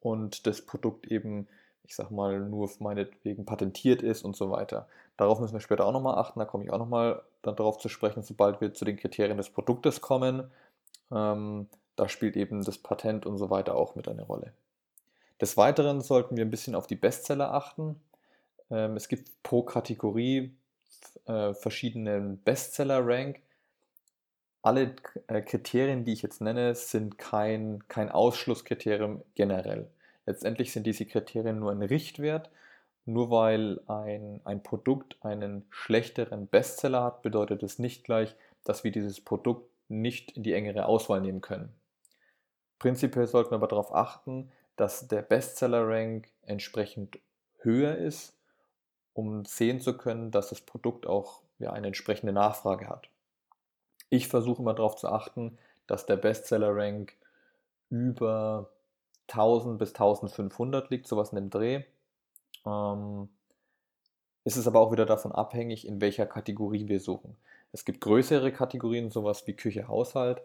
und 0.00 0.46
das 0.46 0.60
Produkt 0.60 1.06
eben, 1.06 1.48
ich 1.82 1.96
sag 1.96 2.10
mal, 2.10 2.40
nur 2.40 2.70
meinetwegen 2.78 3.46
patentiert 3.46 4.02
ist 4.02 4.24
und 4.24 4.36
so 4.36 4.50
weiter. 4.50 4.88
Darauf 5.16 5.40
müssen 5.40 5.54
wir 5.54 5.60
später 5.60 5.86
auch 5.86 5.92
nochmal 5.92 6.18
achten, 6.18 6.38
da 6.38 6.44
komme 6.44 6.64
ich 6.64 6.70
auch 6.70 6.78
nochmal 6.78 7.22
darauf 7.40 7.78
zu 7.78 7.88
sprechen, 7.88 8.22
sobald 8.22 8.60
wir 8.60 8.74
zu 8.74 8.84
den 8.84 8.98
Kriterien 8.98 9.38
des 9.38 9.48
Produktes 9.48 10.02
kommen. 10.02 10.50
Ähm, 11.10 11.68
da 11.96 12.10
spielt 12.10 12.36
eben 12.36 12.62
das 12.62 12.76
Patent 12.76 13.24
und 13.24 13.38
so 13.38 13.48
weiter 13.48 13.74
auch 13.74 13.94
mit 13.94 14.06
eine 14.06 14.22
Rolle. 14.22 14.52
Des 15.40 15.56
Weiteren 15.56 16.00
sollten 16.00 16.36
wir 16.36 16.44
ein 16.44 16.50
bisschen 16.50 16.74
auf 16.74 16.86
die 16.86 16.96
Bestseller 16.96 17.52
achten. 17.52 18.00
Ähm, 18.70 18.96
es 18.96 19.08
gibt 19.08 19.42
pro 19.42 19.62
Kategorie 19.62 20.54
äh, 21.26 21.54
verschiedene 21.54 22.38
Bestseller-Rank. 22.44 23.40
Alle 24.62 24.96
äh, 25.28 25.42
Kriterien, 25.42 26.04
die 26.04 26.12
ich 26.12 26.22
jetzt 26.22 26.40
nenne, 26.40 26.74
sind 26.74 27.18
kein, 27.18 27.84
kein 27.88 28.10
Ausschlusskriterium 28.10 29.22
generell. 29.34 29.88
Letztendlich 30.24 30.72
sind 30.72 30.86
diese 30.86 31.06
Kriterien 31.06 31.58
nur 31.58 31.70
ein 31.70 31.82
Richtwert. 31.82 32.50
Nur 33.08 33.30
weil 33.30 33.80
ein, 33.86 34.40
ein 34.44 34.64
Produkt 34.64 35.16
einen 35.20 35.64
schlechteren 35.70 36.48
Bestseller 36.48 37.04
hat, 37.04 37.22
bedeutet 37.22 37.62
es 37.62 37.78
nicht 37.78 38.02
gleich, 38.02 38.34
dass 38.64 38.82
wir 38.82 38.90
dieses 38.90 39.20
Produkt 39.20 39.70
nicht 39.88 40.32
in 40.32 40.42
die 40.42 40.54
engere 40.54 40.86
Auswahl 40.86 41.20
nehmen 41.20 41.40
können. 41.40 41.72
Prinzipiell 42.80 43.28
sollten 43.28 43.52
wir 43.52 43.56
aber 43.56 43.68
darauf 43.68 43.94
achten, 43.94 44.50
dass 44.76 45.08
der 45.08 45.22
Bestseller-Rank 45.22 46.28
entsprechend 46.42 47.18
höher 47.58 47.96
ist 47.96 48.36
um 49.16 49.46
sehen 49.46 49.80
zu 49.80 49.96
können, 49.96 50.30
dass 50.30 50.50
das 50.50 50.60
Produkt 50.60 51.06
auch 51.06 51.40
ja, 51.58 51.72
eine 51.72 51.86
entsprechende 51.86 52.32
Nachfrage 52.32 52.86
hat. 52.88 53.08
Ich 54.10 54.28
versuche 54.28 54.60
immer 54.60 54.74
darauf 54.74 54.96
zu 54.96 55.08
achten, 55.08 55.58
dass 55.86 56.04
der 56.04 56.16
Bestseller-Rank 56.16 57.14
über 57.88 58.68
1000 59.28 59.78
bis 59.78 59.90
1500 59.90 60.90
liegt, 60.90 61.08
sowas 61.08 61.30
in 61.30 61.36
dem 61.36 61.50
Dreh. 61.50 61.82
Ähm, 62.66 63.30
es 64.44 64.58
ist 64.58 64.66
aber 64.66 64.80
auch 64.80 64.92
wieder 64.92 65.06
davon 65.06 65.32
abhängig, 65.32 65.86
in 65.86 66.00
welcher 66.00 66.26
Kategorie 66.26 66.86
wir 66.86 67.00
suchen. 67.00 67.36
Es 67.72 67.86
gibt 67.86 68.02
größere 68.02 68.52
Kategorien, 68.52 69.10
sowas 69.10 69.46
wie 69.46 69.54
Küche, 69.54 69.88
Haushalt. 69.88 70.42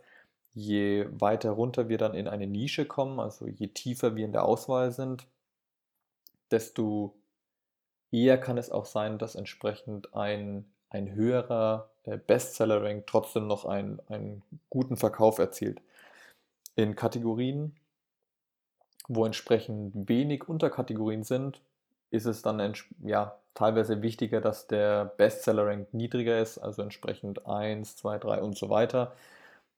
Je 0.53 1.07
weiter 1.11 1.51
runter 1.51 1.89
wir 1.89 1.97
dann 1.97 2.13
in 2.13 2.27
eine 2.27 2.47
Nische 2.47 2.85
kommen, 2.85 3.19
also 3.19 3.47
je 3.47 3.67
tiefer 3.67 4.15
wir 4.15 4.25
in 4.25 4.33
der 4.33 4.45
Auswahl 4.45 4.91
sind, 4.91 5.25
desto 6.51 7.15
eher 8.11 8.37
kann 8.37 8.57
es 8.57 8.69
auch 8.71 8.85
sein, 8.85 9.17
dass 9.17 9.35
entsprechend 9.35 10.13
ein, 10.13 10.65
ein 10.89 11.13
höherer 11.13 11.89
äh, 12.03 12.17
Bestseller-Rank 12.17 13.07
trotzdem 13.07 13.47
noch 13.47 13.65
einen, 13.65 13.99
einen 14.07 14.43
guten 14.69 14.97
Verkauf 14.97 15.39
erzielt. 15.39 15.81
In 16.75 16.95
Kategorien, 16.95 17.75
wo 19.07 19.25
entsprechend 19.25 20.09
wenig 20.09 20.47
Unterkategorien 20.47 21.23
sind, 21.23 21.61
ist 22.11 22.25
es 22.25 22.41
dann 22.41 22.73
ja, 23.03 23.37
teilweise 23.53 24.01
wichtiger, 24.01 24.41
dass 24.41 24.67
der 24.67 25.05
Bestseller-Rank 25.05 25.93
niedriger 25.93 26.39
ist, 26.39 26.57
also 26.57 26.81
entsprechend 26.81 27.45
1, 27.47 27.95
2, 27.97 28.17
3 28.19 28.41
und 28.41 28.57
so 28.57 28.69
weiter. 28.69 29.13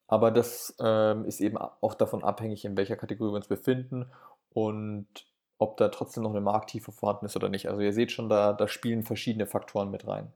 Aber 0.08 0.32
das 0.32 0.76
ähm, 0.80 1.26
ist 1.26 1.42
eben 1.42 1.58
auch 1.58 1.96
davon 1.96 2.24
abhängig, 2.24 2.66
in 2.66 2.78
welcher 2.78 2.96
Kategorie 2.96 3.32
wir 3.32 3.38
uns 3.38 3.48
befinden 3.48 4.12
und 4.54 5.08
ob 5.58 5.78
da 5.78 5.90
trotzdem 5.90 6.24
noch 6.24 6.32
eine 6.32 6.42
Markttiefe 6.42 6.92
vorhanden 6.92 7.26
ist 7.26 7.36
oder 7.36 7.50
nicht. 7.50 7.70
Also 7.70 7.82
ihr 7.82 7.94
seht 7.94 8.12
schon, 8.12 8.30
da, 8.30 8.54
da 8.54 8.68
spielen 8.68 9.04
verschiedene 9.04 9.48
Faktoren 9.48 9.92
mit 9.92 10.08
rein. 10.08 10.32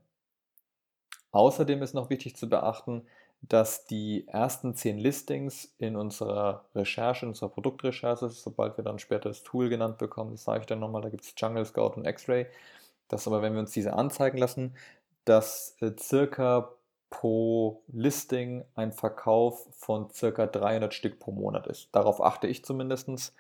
Außerdem 1.32 1.82
ist 1.84 1.94
noch 1.94 2.10
wichtig 2.10 2.36
zu 2.36 2.50
beachten, 2.50 3.06
dass 3.42 3.86
die 3.86 4.28
ersten 4.28 4.74
zehn 4.74 4.98
Listings 4.98 5.76
in 5.78 5.96
unserer 5.96 6.66
Recherche, 6.74 7.26
in 7.26 7.30
unserer 7.30 7.50
Produktrecherche, 7.50 8.30
sobald 8.30 8.78
wir 8.78 8.84
dann 8.84 9.00
später 9.00 9.30
das 9.30 9.44
Tool 9.44 9.70
genannt 9.70 9.98
bekommen, 9.98 10.32
das 10.32 10.44
sage 10.44 10.62
ich 10.62 10.66
dann 10.66 10.80
nochmal, 10.80 11.02
da 11.02 11.10
gibt 11.10 11.24
es 11.24 11.34
Jungle 11.38 11.66
Scout 11.66 11.94
und 11.96 12.08
X-Ray, 12.08 12.48
dass 13.08 13.28
aber, 13.28 13.42
wenn 13.42 13.54
wir 13.54 13.60
uns 13.60 13.72
diese 13.72 13.94
anzeigen 13.94 14.38
lassen, 14.38 14.76
dass 15.26 15.76
äh, 15.82 15.92
circa 16.00 16.72
pro 17.10 17.84
Listing 17.88 18.66
ein 18.76 18.92
Verkauf 18.92 19.68
von 19.72 20.10
circa 20.12 20.46
300 20.46 20.94
Stück 20.94 21.20
pro 21.20 21.32
Monat 21.32 21.68
ist. 21.68 21.90
Darauf 21.94 22.22
achte 22.22 22.48
ich 22.48 22.66
zumindest 22.66 23.34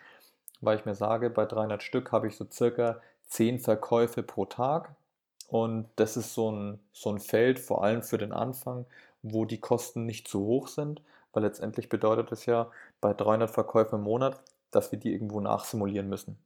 weil 0.61 0.77
ich 0.77 0.85
mir 0.85 0.95
sage, 0.95 1.29
bei 1.29 1.45
300 1.45 1.83
Stück 1.83 2.11
habe 2.11 2.27
ich 2.27 2.35
so 2.35 2.45
circa 2.49 2.99
10 3.27 3.59
Verkäufe 3.59 4.23
pro 4.23 4.45
Tag. 4.45 4.95
Und 5.47 5.87
das 5.95 6.17
ist 6.17 6.33
so 6.33 6.51
ein, 6.51 6.79
so 6.91 7.09
ein 7.11 7.19
Feld, 7.19 7.59
vor 7.59 7.83
allem 7.83 8.01
für 8.01 8.17
den 8.17 8.33
Anfang, 8.33 8.85
wo 9.21 9.45
die 9.45 9.59
Kosten 9.59 10.05
nicht 10.05 10.27
zu 10.27 10.41
hoch 10.45 10.67
sind, 10.67 11.01
weil 11.31 11.43
letztendlich 11.43 11.89
bedeutet 11.89 12.31
es 12.31 12.45
ja 12.45 12.69
bei 12.99 13.13
300 13.13 13.49
Verkäufen 13.49 13.99
im 13.99 14.03
Monat, 14.03 14.41
dass 14.71 14.91
wir 14.91 14.99
die 14.99 15.13
irgendwo 15.13 15.39
nachsimulieren 15.39 16.09
müssen. 16.09 16.37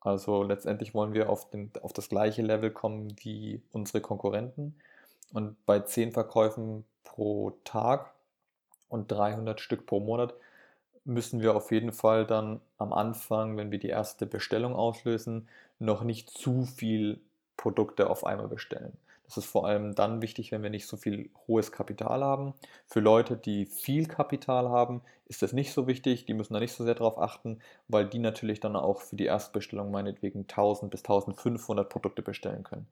Also 0.00 0.42
letztendlich 0.42 0.94
wollen 0.94 1.14
wir 1.14 1.30
auf, 1.30 1.48
den, 1.50 1.70
auf 1.82 1.92
das 1.92 2.08
gleiche 2.08 2.42
Level 2.42 2.70
kommen 2.70 3.16
wie 3.20 3.62
unsere 3.72 4.00
Konkurrenten. 4.00 4.76
Und 5.32 5.64
bei 5.66 5.80
10 5.80 6.12
Verkäufen 6.12 6.84
pro 7.04 7.58
Tag 7.64 8.12
und 8.88 9.10
300 9.10 9.60
Stück 9.60 9.86
pro 9.86 10.00
Monat 10.00 10.34
müssen 11.04 11.40
wir 11.40 11.54
auf 11.54 11.70
jeden 11.70 11.92
Fall 11.92 12.26
dann 12.26 12.60
am 12.78 12.92
Anfang, 12.92 13.56
wenn 13.56 13.70
wir 13.70 13.78
die 13.78 13.88
erste 13.88 14.26
Bestellung 14.26 14.74
auslösen, 14.74 15.48
noch 15.78 16.02
nicht 16.02 16.30
zu 16.30 16.64
viel 16.64 17.20
Produkte 17.56 18.10
auf 18.10 18.26
einmal 18.26 18.48
bestellen. 18.48 18.96
Das 19.26 19.36
ist 19.36 19.46
vor 19.46 19.66
allem 19.66 19.94
dann 19.94 20.22
wichtig, 20.22 20.52
wenn 20.52 20.62
wir 20.62 20.70
nicht 20.70 20.86
so 20.86 20.96
viel 20.96 21.30
hohes 21.46 21.72
Kapital 21.72 22.22
haben. 22.22 22.54
Für 22.86 23.00
Leute, 23.00 23.36
die 23.36 23.66
viel 23.66 24.06
Kapital 24.06 24.68
haben, 24.68 25.02
ist 25.26 25.42
das 25.42 25.52
nicht 25.52 25.72
so 25.72 25.88
wichtig. 25.88 26.26
Die 26.26 26.34
müssen 26.34 26.54
da 26.54 26.60
nicht 26.60 26.74
so 26.74 26.84
sehr 26.84 26.94
darauf 26.94 27.18
achten, 27.18 27.58
weil 27.88 28.06
die 28.06 28.20
natürlich 28.20 28.60
dann 28.60 28.76
auch 28.76 29.00
für 29.00 29.16
die 29.16 29.26
Erstbestellung 29.26 29.90
meinetwegen 29.90 30.42
1000 30.42 30.90
bis 30.90 31.00
1500 31.00 31.88
Produkte 31.88 32.22
bestellen 32.22 32.62
können. 32.62 32.86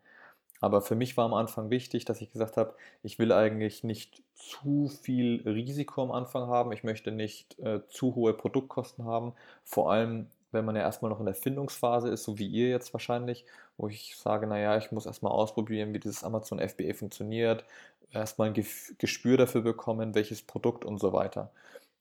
Aber 0.65 0.81
für 0.81 0.95
mich 0.95 1.19
war 1.19 1.27
am 1.27 1.35
Anfang 1.35 1.69
wichtig, 1.69 2.07
dass 2.07 2.23
ich 2.23 2.33
gesagt 2.33 2.57
habe, 2.57 2.75
ich 3.03 3.19
will 3.19 3.33
eigentlich 3.33 3.85
nicht 3.85 4.23
zu 4.35 4.89
viel 4.89 5.43
Risiko 5.45 6.03
am 6.03 6.11
Anfang 6.11 6.49
haben. 6.49 6.73
Ich 6.73 6.83
möchte 6.83 7.13
nicht 7.13 7.59
äh, 7.59 7.87
zu 7.89 8.15
hohe 8.15 8.33
Produktkosten 8.33 9.05
haben. 9.05 9.35
Vor 9.63 9.93
allem, 9.93 10.29
wenn 10.53 10.65
man 10.65 10.75
ja 10.75 10.81
erstmal 10.81 11.11
noch 11.11 11.21
in 11.21 11.27
der 11.27 11.35
Findungsphase 11.35 12.09
ist, 12.09 12.25
so 12.25 12.39
wie 12.39 12.47
ihr 12.47 12.71
jetzt 12.71 12.95
wahrscheinlich, 12.95 13.45
wo 13.77 13.89
ich 13.89 14.17
sage, 14.17 14.47
naja, 14.47 14.79
ich 14.79 14.91
muss 14.91 15.05
erstmal 15.05 15.33
ausprobieren, 15.33 15.93
wie 15.93 16.01
dieses 16.01 16.25
Amazon 16.25 16.59
FBA 16.59 16.95
funktioniert, 16.95 17.67
erstmal 18.11 18.49
ein 18.49 18.65
Gespür 18.97 19.37
dafür 19.37 19.61
bekommen, 19.61 20.15
welches 20.15 20.41
Produkt 20.41 20.87
und 20.87 20.99
so 20.99 21.13
weiter. 21.13 21.51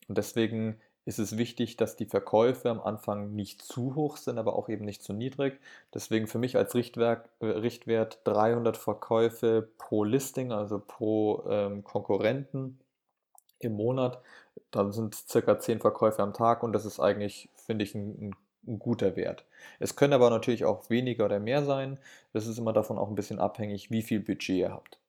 Und 0.08 0.18
deswegen 0.18 0.80
ist 1.06 1.20
es 1.20 1.38
wichtig, 1.38 1.76
dass 1.78 1.96
die 1.96 2.06
Verkäufe 2.06 2.70
am 2.70 2.80
Anfang 2.80 3.34
nicht 3.36 3.62
zu 3.62 3.96
hoch 3.96 4.18
sind, 4.18 4.38
aber 4.38 4.56
auch 4.56 4.70
eben 4.70 4.86
nicht 4.86 5.04
zu 5.04 5.14
niedrig. 5.14 5.60
Deswegen 5.94 6.28
für 6.28 6.38
mich 6.38 6.56
als 6.56 6.76
Richtwerk, 6.76 7.30
äh, 7.40 7.48
Richtwert 7.48 8.20
300 8.24 8.78
Verkäufe 8.78 9.68
pro 9.78 10.04
Listing, 10.06 10.52
also 10.52 10.80
pro 10.80 11.44
ähm, 11.50 11.84
Konkurrenten 11.84 12.80
im 13.60 13.74
Monat. 13.74 14.22
Da 14.72 14.92
sind 14.92 15.16
circa 15.16 15.60
10 15.60 15.80
Verkäufe 15.80 16.22
am 16.22 16.34
Tag 16.34 16.64
und 16.64 16.74
das 16.74 16.86
ist 16.86 17.00
eigentlich, 17.00 17.50
finde 17.56 17.84
ich, 17.84 17.96
ein, 17.96 18.36
ein 18.66 18.80
guter 18.80 19.16
Wert. 19.18 19.46
Es 19.80 19.96
können 19.96 20.14
aber 20.14 20.30
natürlich 20.30 20.64
auch 20.64 20.90
weniger 20.90 21.26
oder 21.26 21.40
mehr 21.40 21.64
sein. 21.64 22.00
Das 22.32 22.48
ist 22.48 22.58
immer 22.58 22.74
davon 22.74 22.98
auch 22.98 23.10
ein 23.10 23.16
bisschen 23.16 23.40
abhängig, 23.40 23.92
wie 23.92 24.02
viel 24.04 24.22
Budget 24.22 24.58
ihr 24.58 24.72
habt. 24.72 25.00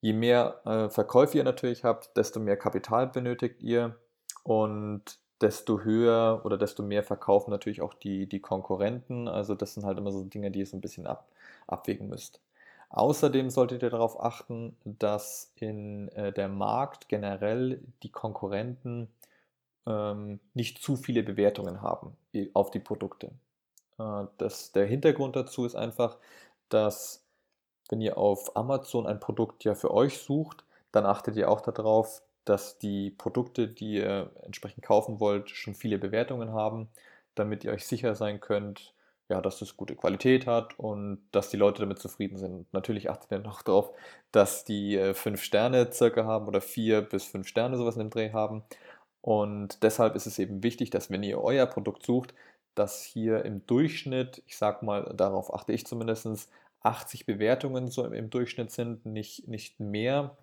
Je 0.00 0.12
mehr 0.12 0.60
äh, 0.64 0.88
Verkäufe 0.90 1.38
ihr 1.38 1.44
natürlich 1.44 1.84
habt, 1.84 2.16
desto 2.16 2.40
mehr 2.40 2.56
Kapital 2.56 3.08
benötigt 3.08 3.62
ihr 3.62 3.96
und 4.42 5.02
desto 5.40 5.80
höher 5.80 6.40
oder 6.44 6.56
desto 6.56 6.82
mehr 6.82 7.02
verkaufen 7.02 7.50
natürlich 7.50 7.82
auch 7.82 7.94
die, 7.94 8.26
die 8.28 8.40
Konkurrenten. 8.40 9.28
Also 9.28 9.54
das 9.54 9.74
sind 9.74 9.84
halt 9.84 9.98
immer 9.98 10.12
so 10.12 10.24
Dinge, 10.24 10.50
die 10.50 10.60
ihr 10.60 10.66
so 10.66 10.76
ein 10.76 10.80
bisschen 10.80 11.06
ab, 11.06 11.28
abwägen 11.66 12.08
müsst. 12.08 12.40
Außerdem 12.90 13.50
solltet 13.50 13.82
ihr 13.82 13.90
darauf 13.90 14.22
achten, 14.22 14.76
dass 14.84 15.52
in 15.56 16.08
äh, 16.10 16.32
der 16.32 16.48
Markt 16.48 17.08
generell 17.08 17.80
die 18.02 18.10
Konkurrenten 18.10 19.08
ähm, 19.86 20.40
nicht 20.54 20.78
zu 20.82 20.96
viele 20.96 21.22
Bewertungen 21.22 21.82
haben 21.82 22.16
auf 22.52 22.70
die 22.70 22.80
Produkte. 22.80 23.32
Äh, 23.98 24.24
das, 24.38 24.72
der 24.72 24.86
Hintergrund 24.86 25.36
dazu 25.36 25.64
ist 25.64 25.74
einfach, 25.74 26.18
dass 26.68 27.24
wenn 27.88 28.00
ihr 28.00 28.18
auf 28.18 28.56
Amazon 28.56 29.06
ein 29.06 29.20
Produkt 29.20 29.64
ja 29.64 29.74
für 29.74 29.92
euch 29.92 30.18
sucht, 30.18 30.64
dann 30.92 31.06
achtet 31.06 31.36
ihr 31.36 31.50
auch 31.50 31.60
darauf, 31.62 32.22
dass 32.44 32.78
die 32.78 33.10
Produkte, 33.10 33.68
die 33.68 33.94
ihr 33.94 34.30
entsprechend 34.42 34.84
kaufen 34.84 35.20
wollt, 35.20 35.50
schon 35.50 35.74
viele 35.74 35.98
Bewertungen 35.98 36.52
haben, 36.52 36.88
damit 37.34 37.64
ihr 37.64 37.72
euch 37.72 37.86
sicher 37.86 38.14
sein 38.14 38.40
könnt, 38.40 38.94
ja, 39.28 39.40
dass 39.40 39.62
es 39.62 39.76
gute 39.76 39.96
Qualität 39.96 40.46
hat 40.46 40.78
und 40.78 41.22
dass 41.32 41.48
die 41.48 41.56
Leute 41.56 41.80
damit 41.80 41.98
zufrieden 41.98 42.36
sind. 42.36 42.72
Natürlich 42.72 43.08
achtet 43.10 43.30
ihr 43.32 43.38
noch 43.38 43.62
darauf, 43.62 43.90
dass 44.32 44.64
die 44.64 44.96
äh, 44.96 45.14
fünf 45.14 45.42
Sterne 45.42 45.90
circa 45.92 46.24
haben 46.24 46.46
oder 46.48 46.60
vier 46.60 47.02
bis 47.02 47.24
fünf 47.24 47.48
Sterne 47.48 47.78
sowas 47.78 47.96
in 47.96 48.00
dem 48.00 48.10
Dreh 48.10 48.32
haben. 48.32 48.62
Und 49.22 49.82
deshalb 49.82 50.16
ist 50.16 50.26
es 50.26 50.38
eben 50.38 50.62
wichtig, 50.62 50.90
dass 50.90 51.10
wenn 51.10 51.22
ihr 51.22 51.40
euer 51.40 51.66
Produkt 51.66 52.04
sucht, 52.04 52.34
dass 52.74 53.02
hier 53.02 53.44
im 53.44 53.66
Durchschnitt, 53.66 54.42
ich 54.46 54.56
sag 54.56 54.82
mal, 54.82 55.12
darauf 55.16 55.54
achte 55.54 55.72
ich 55.72 55.86
zumindest, 55.86 56.48
80 56.82 57.26
Bewertungen 57.26 57.88
so 57.88 58.04
im 58.06 58.30
Durchschnitt 58.30 58.70
sind, 58.70 59.06
nicht, 59.06 59.48
nicht 59.48 59.78
mehr. 59.80 60.36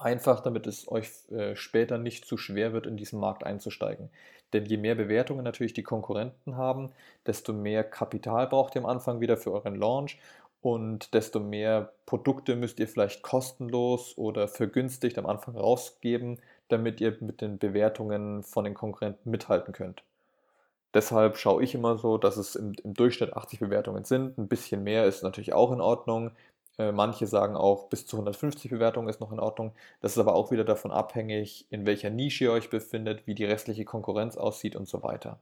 Einfach, 0.00 0.40
damit 0.40 0.66
es 0.66 0.90
euch 0.90 1.10
äh, 1.30 1.54
später 1.56 1.98
nicht 1.98 2.24
zu 2.24 2.36
schwer 2.36 2.72
wird, 2.72 2.86
in 2.86 2.96
diesen 2.96 3.20
Markt 3.20 3.44
einzusteigen. 3.44 4.10
Denn 4.52 4.64
je 4.64 4.78
mehr 4.78 4.94
Bewertungen 4.94 5.44
natürlich 5.44 5.74
die 5.74 5.82
Konkurrenten 5.82 6.56
haben, 6.56 6.90
desto 7.26 7.52
mehr 7.52 7.84
Kapital 7.84 8.46
braucht 8.46 8.74
ihr 8.74 8.80
am 8.80 8.86
Anfang 8.86 9.20
wieder 9.20 9.36
für 9.36 9.52
euren 9.52 9.76
Launch 9.76 10.18
und 10.62 11.14
desto 11.14 11.38
mehr 11.38 11.92
Produkte 12.06 12.56
müsst 12.56 12.80
ihr 12.80 12.88
vielleicht 12.88 13.22
kostenlos 13.22 14.16
oder 14.16 14.48
vergünstigt 14.48 15.18
am 15.18 15.26
Anfang 15.26 15.56
rausgeben, 15.56 16.38
damit 16.68 17.00
ihr 17.00 17.16
mit 17.20 17.40
den 17.40 17.58
Bewertungen 17.58 18.42
von 18.42 18.64
den 18.64 18.74
Konkurrenten 18.74 19.30
mithalten 19.30 19.72
könnt. 19.72 20.02
Deshalb 20.92 21.36
schaue 21.36 21.62
ich 21.62 21.74
immer 21.74 21.98
so, 21.98 22.18
dass 22.18 22.36
es 22.36 22.56
im, 22.56 22.72
im, 22.82 22.94
Durchschnitt 22.94 23.34
80 23.34 23.60
Bewertungen 23.60 24.04
sind. 24.04 24.36
Ein 24.38 24.48
bisschen 24.48 24.82
mehr 24.82 25.04
ist 25.04 25.22
natürlich 25.22 25.52
auch 25.52 25.72
in 25.72 25.80
Ordnung. 25.80 26.32
Äh, 26.80 26.92
manche 26.92 27.26
sagen 27.26 27.56
auch, 27.56 27.88
bis 27.88 28.06
zu 28.06 28.16
150 28.16 28.70
Bewertungen 28.70 29.08
ist 29.08 29.20
noch 29.20 29.32
in 29.32 29.38
Ordnung. 29.38 29.72
Das 30.00 30.12
ist 30.12 30.18
aber 30.18 30.34
auch 30.34 30.50
wieder 30.50 30.64
davon 30.64 30.90
abhängig, 30.90 31.66
in 31.68 31.84
welcher 31.84 32.08
Nische 32.08 32.44
ihr 32.44 32.52
euch 32.52 32.70
befindet, 32.70 33.26
wie 33.26 33.34
die 33.34 33.44
restliche 33.44 33.84
Konkurrenz 33.84 34.38
aussieht 34.38 34.76
und 34.76 34.88
so 34.88 35.02
weiter. 35.02 35.38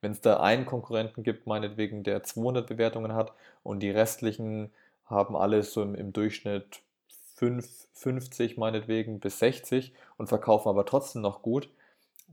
Wenn 0.00 0.12
es 0.12 0.22
da 0.22 0.40
einen 0.40 0.64
Konkurrenten 0.64 1.24
gibt, 1.24 1.46
meinetwegen, 1.46 2.04
der 2.04 2.22
200 2.22 2.66
Bewertungen 2.66 3.12
hat 3.12 3.34
und 3.62 3.80
die 3.80 3.90
restlichen 3.90 4.70
haben 5.04 5.36
alles 5.36 5.74
so 5.74 5.82
im, 5.82 5.94
im 5.94 6.14
Durchschnitt 6.14 6.80
5, 7.34 7.68
50 7.92 8.56
meinetwegen 8.56 9.20
bis 9.20 9.40
60 9.40 9.92
und 10.16 10.28
verkaufen 10.28 10.70
aber 10.70 10.86
trotzdem 10.86 11.20
noch 11.20 11.42
gut, 11.42 11.68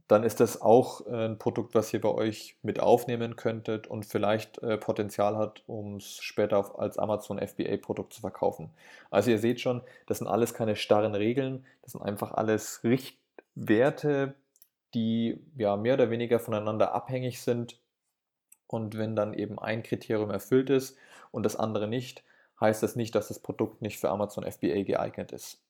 dann 0.07 0.23
ist 0.23 0.39
das 0.39 0.61
auch 0.61 1.05
äh, 1.07 1.25
ein 1.25 1.39
Produkt, 1.39 1.73
was 1.73 1.93
ihr 1.93 2.01
bei 2.01 2.09
euch 2.09 2.57
mit 2.61 2.79
aufnehmen 2.79 3.35
könntet 3.35 3.87
und 3.87 4.05
vielleicht 4.05 4.59
äh, 4.59 4.77
Potenzial 4.77 5.35
hat, 5.35 5.63
um 5.67 5.97
es 5.97 6.17
später 6.21 6.77
als 6.79 6.99
Amazon 6.99 7.39
FBA-Produkt 7.39 8.13
zu 8.13 8.21
verkaufen. 8.21 8.69
Also 9.09 9.31
ihr 9.31 9.39
seht 9.39 9.61
schon, 9.61 9.81
das 10.05 10.19
sind 10.19 10.27
alles 10.27 10.53
keine 10.53 10.75
starren 10.75 11.15
Regeln, 11.15 11.65
das 11.81 11.93
sind 11.93 12.01
einfach 12.01 12.33
alles 12.33 12.83
Richtwerte, 12.83 14.35
die 14.93 15.41
ja 15.57 15.75
mehr 15.75 15.95
oder 15.95 16.11
weniger 16.11 16.39
voneinander 16.39 16.93
abhängig 16.93 17.41
sind. 17.41 17.79
Und 18.67 18.97
wenn 18.97 19.15
dann 19.15 19.33
eben 19.33 19.59
ein 19.59 19.83
Kriterium 19.83 20.31
erfüllt 20.31 20.69
ist 20.69 20.97
und 21.31 21.43
das 21.43 21.55
andere 21.55 21.87
nicht, 21.87 22.23
heißt 22.59 22.83
das 22.83 22.95
nicht, 22.95 23.15
dass 23.15 23.27
das 23.27 23.39
Produkt 23.39 23.81
nicht 23.81 23.99
für 23.99 24.09
Amazon 24.09 24.49
FBA 24.49 24.83
geeignet 24.83 25.31
ist. 25.31 25.64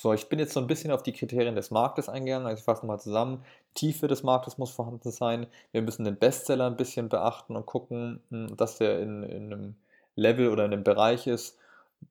So, 0.00 0.12
ich 0.12 0.28
bin 0.28 0.38
jetzt 0.38 0.52
so 0.52 0.60
ein 0.60 0.68
bisschen 0.68 0.92
auf 0.92 1.02
die 1.02 1.12
Kriterien 1.12 1.56
des 1.56 1.72
Marktes 1.72 2.08
eingegangen. 2.08 2.46
Also 2.46 2.60
ich 2.60 2.64
fasse 2.64 2.82
nochmal 2.82 3.00
zusammen. 3.00 3.44
Tiefe 3.74 4.06
des 4.06 4.22
Marktes 4.22 4.56
muss 4.56 4.70
vorhanden 4.70 5.10
sein. 5.10 5.48
Wir 5.72 5.82
müssen 5.82 6.04
den 6.04 6.16
Bestseller 6.16 6.66
ein 6.66 6.76
bisschen 6.76 7.08
beachten 7.08 7.56
und 7.56 7.66
gucken, 7.66 8.22
hm, 8.30 8.56
dass 8.56 8.78
der 8.78 9.00
in, 9.00 9.24
in 9.24 9.52
einem 9.52 9.76
Level 10.14 10.50
oder 10.50 10.64
in 10.66 10.72
einem 10.72 10.84
Bereich 10.84 11.26
ist, 11.26 11.58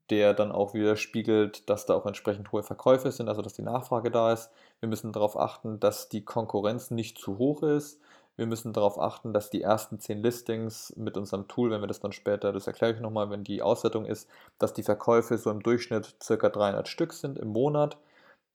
der 0.10 0.34
dann 0.34 0.52
auch 0.52 0.74
widerspiegelt, 0.74 1.70
dass 1.70 1.86
da 1.86 1.94
auch 1.96 2.06
entsprechend 2.06 2.52
hohe 2.52 2.62
Verkäufe 2.62 3.10
sind, 3.10 3.30
also 3.30 3.42
dass 3.42 3.54
die 3.54 3.62
Nachfrage 3.62 4.12
da 4.12 4.34
ist. 4.34 4.52
Wir 4.82 4.90
müssen 4.90 5.14
darauf 5.14 5.40
achten, 5.40 5.80
dass 5.80 6.10
die 6.10 6.26
Konkurrenz 6.26 6.92
nicht 6.92 7.18
zu 7.18 7.38
hoch 7.38 7.64
ist. 7.64 8.02
Wir 8.38 8.46
müssen 8.46 8.72
darauf 8.72 9.00
achten, 9.00 9.34
dass 9.34 9.50
die 9.50 9.64
ersten 9.64 10.00
zehn 10.00 10.22
Listings 10.22 10.94
mit 10.96 11.18
unserem 11.18 11.48
Tool, 11.48 11.72
wenn 11.72 11.82
wir 11.82 11.88
das 11.88 12.00
dann 12.00 12.12
später, 12.12 12.54
das 12.54 12.68
erkläre 12.68 12.94
ich 12.94 13.00
nochmal, 13.00 13.32
wenn 13.32 13.44
die 13.44 13.64
Auswertung 13.64 14.06
ist, 14.06 14.30
dass 14.60 14.74
die 14.74 14.84
Verkäufe 14.84 15.40
so 15.40 15.50
im 15.50 15.64
Durchschnitt 15.64 16.16
circa 16.22 16.50
300 16.50 16.88
Stück 16.88 17.14
sind 17.14 17.40
im 17.40 17.48
Monat. 17.50 17.98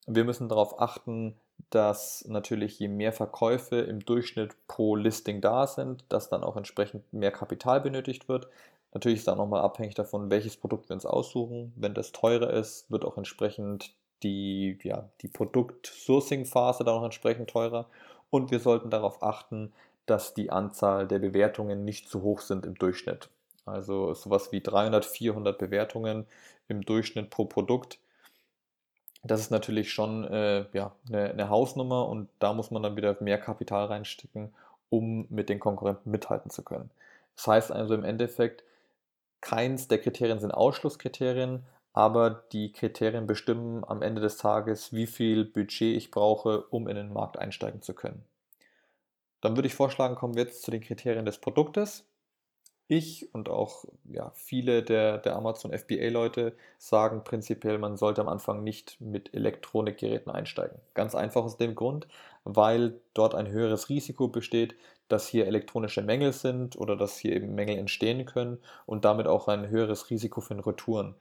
Wir 0.06 0.24
müssen 0.24 0.48
darauf 0.48 0.80
achten, 0.80 1.34
dass 1.70 2.24
natürlich 2.28 2.78
je 2.78 2.88
mehr 2.88 3.12
Verkäufe 3.12 3.76
im 3.76 4.04
Durchschnitt 4.04 4.54
pro 4.68 4.94
Listing 4.94 5.40
da 5.40 5.66
sind, 5.66 6.04
dass 6.08 6.28
dann 6.28 6.44
auch 6.44 6.56
entsprechend 6.56 7.12
mehr 7.12 7.32
Kapital 7.32 7.80
benötigt 7.80 8.28
wird. 8.28 8.48
Natürlich 8.94 9.20
ist 9.20 9.28
dann 9.28 9.38
nochmal 9.38 9.62
abhängig 9.62 9.94
davon, 9.94 10.30
welches 10.30 10.56
Produkt 10.56 10.90
wir 10.90 10.94
uns 10.94 11.06
aussuchen. 11.06 11.72
Wenn 11.76 11.94
das 11.94 12.12
teurer 12.12 12.50
ist, 12.50 12.88
wird 12.90 13.04
auch 13.04 13.16
entsprechend 13.16 13.94
die, 14.22 14.78
ja, 14.84 15.08
die 15.22 15.28
Produkt-Sourcing-Phase 15.28 16.84
dann 16.84 16.94
auch 16.94 17.04
entsprechend 17.04 17.50
teurer 17.50 17.86
und 18.32 18.50
wir 18.50 18.60
sollten 18.60 18.88
darauf 18.88 19.22
achten, 19.22 19.72
dass 20.06 20.32
die 20.32 20.50
Anzahl 20.50 21.06
der 21.06 21.18
Bewertungen 21.18 21.84
nicht 21.84 22.08
zu 22.08 22.22
hoch 22.22 22.40
sind 22.40 22.64
im 22.64 22.74
Durchschnitt. 22.74 23.28
Also 23.66 24.14
sowas 24.14 24.50
wie 24.50 24.62
300, 24.62 25.04
400 25.04 25.58
Bewertungen 25.58 26.26
im 26.66 26.80
Durchschnitt 26.80 27.28
pro 27.28 27.44
Produkt. 27.44 27.98
Das 29.22 29.40
ist 29.40 29.50
natürlich 29.50 29.92
schon 29.92 30.24
äh, 30.24 30.64
ja, 30.72 30.92
eine, 31.08 31.30
eine 31.30 31.48
Hausnummer 31.50 32.08
und 32.08 32.30
da 32.38 32.54
muss 32.54 32.70
man 32.70 32.82
dann 32.82 32.96
wieder 32.96 33.16
mehr 33.20 33.38
Kapital 33.38 33.84
reinstecken, 33.84 34.52
um 34.88 35.26
mit 35.28 35.50
den 35.50 35.60
Konkurrenten 35.60 36.10
mithalten 36.10 36.50
zu 36.50 36.62
können. 36.64 36.90
Das 37.36 37.46
heißt 37.46 37.70
also 37.70 37.94
im 37.94 38.02
Endeffekt, 38.02 38.64
keins 39.42 39.88
der 39.88 39.98
Kriterien 39.98 40.40
sind 40.40 40.52
Ausschlusskriterien, 40.52 41.64
aber 41.92 42.30
die 42.52 42.72
Kriterien 42.72 43.26
bestimmen 43.26 43.84
am 43.86 44.02
Ende 44.02 44.20
des 44.20 44.38
Tages, 44.38 44.92
wie 44.92 45.06
viel 45.06 45.44
Budget 45.44 45.96
ich 45.96 46.10
brauche, 46.10 46.62
um 46.68 46.88
in 46.88 46.96
den 46.96 47.12
Markt 47.12 47.38
einsteigen 47.38 47.82
zu 47.82 47.94
können. 47.94 48.24
Dann 49.40 49.56
würde 49.56 49.66
ich 49.66 49.74
vorschlagen, 49.74 50.14
kommen 50.14 50.34
wir 50.34 50.44
jetzt 50.44 50.62
zu 50.62 50.70
den 50.70 50.80
Kriterien 50.80 51.26
des 51.26 51.38
Produktes. 51.38 52.04
Ich 52.88 53.34
und 53.34 53.48
auch 53.48 53.84
ja, 54.04 54.32
viele 54.34 54.82
der, 54.82 55.18
der 55.18 55.36
Amazon 55.36 55.72
FBA-Leute 55.72 56.54
sagen 56.78 57.24
prinzipiell, 57.24 57.78
man 57.78 57.96
sollte 57.96 58.20
am 58.20 58.28
Anfang 58.28 58.62
nicht 58.62 59.00
mit 59.00 59.32
Elektronikgeräten 59.34 60.30
einsteigen. 60.30 60.78
Ganz 60.94 61.14
einfach 61.14 61.42
aus 61.42 61.56
dem 61.56 61.74
Grund, 61.74 62.06
weil 62.44 63.00
dort 63.14 63.34
ein 63.34 63.48
höheres 63.48 63.88
Risiko 63.88 64.28
besteht, 64.28 64.74
dass 65.08 65.26
hier 65.26 65.46
elektronische 65.46 66.02
Mängel 66.02 66.32
sind 66.32 66.76
oder 66.76 66.96
dass 66.96 67.18
hier 67.18 67.34
eben 67.34 67.54
Mängel 67.54 67.78
entstehen 67.78 68.24
können 68.26 68.58
und 68.86 69.04
damit 69.04 69.26
auch 69.26 69.48
ein 69.48 69.68
höheres 69.68 70.10
Risiko 70.10 70.40
für 70.40 70.54
Retouren. 70.66 71.14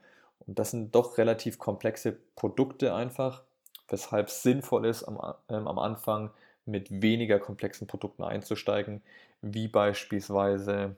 Und 0.46 0.58
das 0.58 0.70
sind 0.70 0.94
doch 0.94 1.18
relativ 1.18 1.58
komplexe 1.58 2.12
Produkte 2.36 2.94
einfach, 2.94 3.42
weshalb 3.88 4.28
es 4.28 4.42
sinnvoll 4.42 4.86
ist, 4.86 5.04
am, 5.04 5.18
ähm, 5.48 5.68
am 5.68 5.78
Anfang 5.78 6.30
mit 6.64 7.02
weniger 7.02 7.38
komplexen 7.38 7.86
Produkten 7.86 8.22
einzusteigen, 8.22 9.02
wie 9.40 9.68
beispielsweise 9.68 10.96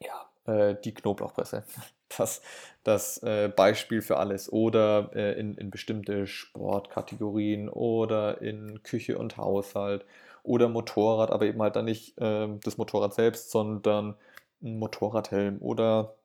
ja, 0.00 0.30
äh, 0.52 0.76
die 0.84 0.94
Knoblauchpresse. 0.94 1.64
Das, 2.18 2.42
das 2.82 3.22
äh, 3.22 3.48
Beispiel 3.54 4.02
für 4.02 4.16
alles. 4.16 4.52
Oder 4.52 5.10
äh, 5.14 5.38
in, 5.38 5.54
in 5.54 5.70
bestimmte 5.70 6.26
Sportkategorien 6.26 7.68
oder 7.68 8.42
in 8.42 8.82
Küche 8.82 9.16
und 9.16 9.36
Haushalt 9.36 10.04
oder 10.42 10.68
Motorrad, 10.68 11.30
aber 11.30 11.46
eben 11.46 11.62
halt 11.62 11.76
dann 11.76 11.84
nicht 11.84 12.14
ähm, 12.18 12.58
das 12.64 12.78
Motorrad 12.78 13.14
selbst, 13.14 13.52
sondern 13.52 14.16
ein 14.60 14.80
Motorradhelm 14.80 15.58
oder 15.62 16.16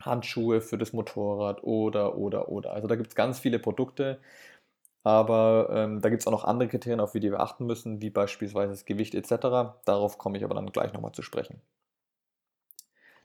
Handschuhe 0.00 0.60
für 0.60 0.78
das 0.78 0.92
Motorrad 0.92 1.62
oder, 1.64 2.16
oder, 2.16 2.48
oder. 2.48 2.72
Also 2.72 2.86
da 2.86 2.96
gibt 2.96 3.08
es 3.10 3.14
ganz 3.14 3.38
viele 3.38 3.58
Produkte, 3.58 4.18
aber 5.02 5.68
ähm, 5.72 6.00
da 6.00 6.10
gibt 6.10 6.22
es 6.22 6.26
auch 6.26 6.32
noch 6.32 6.44
andere 6.44 6.68
Kriterien, 6.68 7.00
auf 7.00 7.12
die 7.12 7.22
wir 7.22 7.40
achten 7.40 7.66
müssen, 7.66 8.02
wie 8.02 8.10
beispielsweise 8.10 8.72
das 8.72 8.84
Gewicht 8.84 9.14
etc. 9.14 9.78
Darauf 9.84 10.18
komme 10.18 10.38
ich 10.38 10.44
aber 10.44 10.54
dann 10.54 10.70
gleich 10.72 10.92
nochmal 10.92 11.12
zu 11.12 11.22
sprechen. 11.22 11.60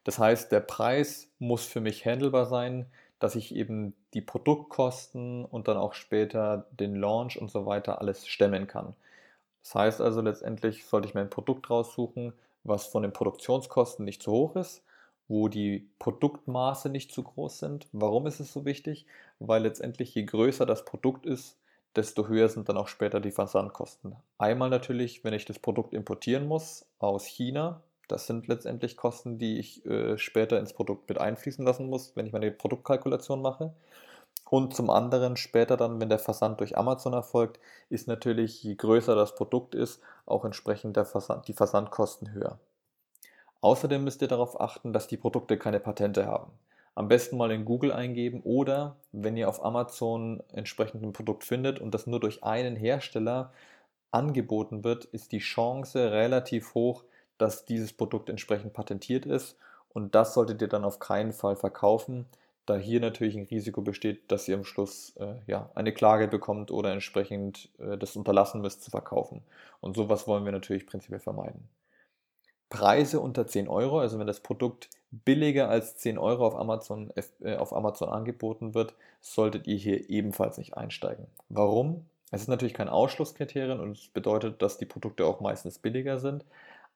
Das 0.04 0.20
heißt, 0.20 0.52
der 0.52 0.60
Preis 0.60 1.32
muss 1.40 1.66
für 1.66 1.80
mich 1.80 2.06
handelbar 2.06 2.46
sein, 2.46 2.88
dass 3.20 3.36
ich 3.36 3.56
eben 3.56 3.96
die 4.14 4.22
Produktkosten 4.22 5.46
und 5.46 5.68
dann 5.68 5.78
auch 5.78 5.94
später 5.94 6.68
den 6.72 6.96
Launch 6.96 7.40
und 7.40 7.50
so 7.50 7.66
weiter 7.66 8.02
alles 8.02 8.28
stemmen 8.28 8.68
kann. 8.68 8.96
Das 9.62 9.76
heißt 9.76 10.02
also 10.02 10.20
letztendlich 10.22 10.86
sollte 10.86 11.08
ich 11.08 11.14
mir 11.14 11.22
ein 11.22 11.30
Produkt 11.30 11.70
raussuchen, 11.70 12.34
was 12.66 12.88
von 12.88 13.04
den 13.04 13.14
Produktionskosten 13.14 14.04
nicht 14.04 14.22
zu 14.22 14.32
hoch 14.32 14.56
ist 14.56 14.84
wo 15.28 15.48
die 15.48 15.90
Produktmaße 16.00 16.90
nicht 16.90 17.12
zu 17.12 17.24
groß 17.24 17.60
sind. 17.60 17.88
Warum 17.92 18.28
ist 18.28 18.40
es 18.40 18.54
so 18.54 18.66
wichtig? 18.66 19.06
Weil 19.40 19.64
letztendlich 19.64 20.14
je 20.16 20.24
größer 20.24 20.66
das 20.66 20.86
Produkt 20.86 21.26
ist, 21.26 21.58
desto 21.96 22.28
höher 22.28 22.50
sind 22.50 22.70
dann 22.70 22.78
auch 22.78 22.88
später 22.88 23.20
die 23.20 23.32
Versandkosten. 23.32 24.16
Einmal 24.38 24.70
natürlich, 24.70 25.24
wenn 25.24 25.34
ich 25.34 25.46
das 25.46 25.60
Produkt 25.60 25.94
importieren 25.94 26.48
muss 26.48 26.86
aus 27.00 27.26
China. 27.26 27.82
Das 28.08 28.28
sind 28.28 28.48
letztendlich 28.48 28.98
Kosten, 28.98 29.38
die 29.38 29.60
ich 29.60 29.86
äh, 29.86 30.18
später 30.18 30.60
ins 30.60 30.74
Produkt 30.74 31.08
mit 31.08 31.20
einfließen 31.20 31.64
lassen 31.64 31.88
muss, 31.88 32.16
wenn 32.16 32.26
ich 32.26 32.34
meine 32.34 32.52
Produktkalkulation 32.52 33.42
mache. 33.42 33.74
Und 34.50 34.76
zum 34.76 34.90
anderen 34.90 35.38
später 35.38 35.78
dann, 35.78 36.00
wenn 36.02 36.10
der 36.10 36.20
Versand 36.20 36.60
durch 36.60 36.78
Amazon 36.78 37.14
erfolgt, 37.14 37.60
ist 37.90 38.08
natürlich, 38.08 38.62
je 38.64 38.76
größer 38.76 39.16
das 39.16 39.36
Produkt 39.36 39.74
ist, 39.74 40.02
auch 40.26 40.46
entsprechend 40.46 40.98
der 40.98 41.06
Versand, 41.06 41.48
die 41.48 41.54
Versandkosten 41.54 42.34
höher. 42.34 42.60
Außerdem 43.64 44.04
müsst 44.04 44.22
ihr 44.22 44.28
darauf 44.28 44.60
achten, 44.60 44.92
dass 44.92 45.08
die 45.08 45.16
Produkte 45.16 45.58
keine 45.58 45.80
Patente 45.80 46.26
haben. 46.26 46.52
Am 46.96 47.08
besten 47.08 47.38
mal 47.38 47.50
in 47.50 47.64
Google 47.64 47.94
eingeben 47.94 48.42
oder 48.44 48.98
wenn 49.14 49.38
ihr 49.38 49.48
auf 49.48 49.64
Amazon 49.64 50.44
entsprechend 50.52 51.02
ein 51.02 51.14
Produkt 51.14 51.46
findet 51.46 51.80
und 51.80 51.94
das 51.94 52.06
nur 52.06 52.20
durch 52.20 52.44
einen 52.44 52.76
Hersteller 52.76 53.54
angeboten 54.12 54.84
wird, 54.84 55.06
ist 55.06 55.32
die 55.32 55.40
Chance 55.40 56.12
relativ 56.12 56.74
hoch, 56.74 57.06
dass 57.38 57.64
dieses 57.64 57.94
Produkt 57.94 58.30
entsprechend 58.30 58.74
patentiert 58.74 59.26
ist 59.26 59.58
und 59.94 60.14
das 60.14 60.34
solltet 60.34 60.62
ihr 60.62 60.68
dann 60.68 60.84
auf 60.84 61.00
keinen 61.00 61.32
Fall 61.32 61.56
verkaufen, 61.56 62.26
da 62.66 62.76
hier 62.76 63.00
natürlich 63.00 63.38
ein 63.38 63.48
Risiko 63.50 63.82
besteht, 63.82 64.30
dass 64.30 64.46
ihr 64.50 64.58
am 64.58 64.66
Schluss 64.66 65.16
äh, 65.16 65.36
ja, 65.48 65.70
eine 65.74 65.94
Klage 65.94 66.28
bekommt 66.28 66.70
oder 66.70 66.92
entsprechend 66.92 67.70
äh, 67.80 67.98
das 67.98 68.18
unterlassen 68.18 68.60
müsst 68.60 68.84
zu 68.84 68.92
verkaufen. 68.92 69.42
Und 69.80 69.96
sowas 69.96 70.28
wollen 70.28 70.44
wir 70.44 70.52
natürlich 70.52 70.86
prinzipiell 70.86 71.22
vermeiden. 71.22 71.70
Preise 72.74 73.20
unter 73.20 73.46
10 73.46 73.68
Euro, 73.68 74.00
also 74.00 74.18
wenn 74.18 74.26
das 74.26 74.40
Produkt 74.40 74.90
billiger 75.12 75.70
als 75.70 75.96
10 75.98 76.18
Euro 76.18 76.48
auf 76.48 76.56
Amazon, 76.56 77.14
äh, 77.44 77.56
auf 77.56 77.72
Amazon 77.72 78.10
angeboten 78.10 78.74
wird, 78.74 78.96
solltet 79.22 79.68
ihr 79.68 79.78
hier 79.78 80.10
ebenfalls 80.10 80.58
nicht 80.58 80.76
einsteigen. 80.76 81.28
Warum? 81.50 82.08
Es 82.32 82.42
ist 82.42 82.48
natürlich 82.48 82.74
kein 82.74 82.90
Ausschlusskriterium 82.90 83.80
und 83.80 83.92
es 83.92 84.08
bedeutet, 84.08 84.64
dass 84.64 84.80
die 84.80 84.88
Produkte 84.88 85.28
auch 85.28 85.40
meistens 85.40 85.78
billiger 85.78 86.18
sind. 86.18 86.46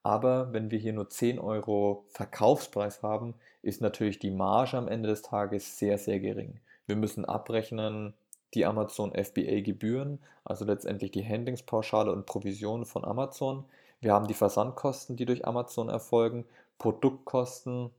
Aber 0.01 0.51
wenn 0.51 0.71
wir 0.71 0.79
hier 0.79 0.93
nur 0.93 1.11
10 1.11 1.37
Euro 1.37 2.05
Verkaufspreis 2.07 3.03
haben, 3.03 3.35
ist 3.61 3.79
natürlich 3.79 4.17
die 4.17 4.31
Marge 4.31 4.77
am 4.77 4.87
Ende 4.87 5.09
des 5.09 5.21
Tages 5.21 5.77
sehr, 5.77 5.99
sehr 5.99 6.19
gering. 6.19 6.59
Wir 6.87 6.95
müssen 6.95 7.23
abrechnen 7.23 8.15
die 8.55 8.65
Amazon 8.65 9.13
FBA 9.13 9.61
Gebühren, 9.61 10.17
also 10.43 10.65
letztendlich 10.65 11.11
die 11.11 11.27
Handlingspauschale 11.27 12.11
und 12.11 12.25
Provision 12.25 12.85
von 12.85 13.05
Amazon. 13.05 13.65
Wir 13.99 14.13
haben 14.13 14.27
die 14.27 14.33
Versandkosten, 14.33 15.15
die 15.15 15.25
durch 15.25 15.45
Amazon 15.45 15.89
erfolgen, 15.89 16.45
Produktkosten, 16.77 17.89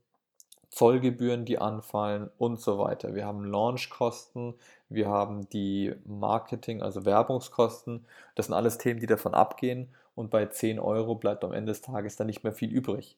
Zollgebühren, 0.71 1.45
die 1.45 1.59
anfallen 1.59 2.31
und 2.39 2.61
so 2.61 2.79
weiter. 2.79 3.15
Wir 3.15 3.27
haben 3.27 3.45
Launchkosten, 3.45 4.55
wir 4.89 5.09
haben 5.09 5.49
die 5.49 5.95
Marketing, 6.05 6.83
also 6.83 7.05
Werbungskosten. 7.05 8.05
Das 8.35 8.47
sind 8.47 8.55
alles 8.55 8.79
Themen, 8.79 9.01
die 9.01 9.07
davon 9.07 9.35
abgehen 9.35 9.89
und 10.15 10.31
bei 10.31 10.47
10 10.47 10.79
Euro 10.79 11.15
bleibt 11.15 11.45
am 11.45 11.53
Ende 11.53 11.73
des 11.73 11.81
Tages 11.81 12.17
dann 12.17 12.27
nicht 12.27 12.45
mehr 12.45 12.53
viel 12.53 12.71
übrig. 12.71 13.17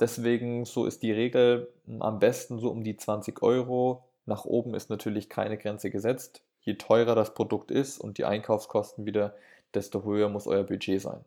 Deswegen, 0.00 0.64
so 0.64 0.86
ist 0.86 1.02
die 1.02 1.12
Regel 1.12 1.68
am 2.00 2.18
besten 2.18 2.58
so 2.58 2.70
um 2.70 2.82
die 2.84 2.96
20 2.96 3.42
Euro. 3.42 4.04
Nach 4.26 4.44
oben 4.44 4.74
ist 4.74 4.90
natürlich 4.90 5.28
keine 5.28 5.56
Grenze 5.56 5.90
gesetzt. 5.90 6.42
Je 6.60 6.74
teurer 6.74 7.14
das 7.14 7.34
Produkt 7.34 7.70
ist 7.70 7.98
und 7.98 8.18
die 8.18 8.24
Einkaufskosten 8.24 9.06
wieder, 9.06 9.34
desto 9.74 10.04
höher 10.04 10.28
muss 10.28 10.46
euer 10.46 10.64
Budget 10.64 11.00
sein. 11.00 11.24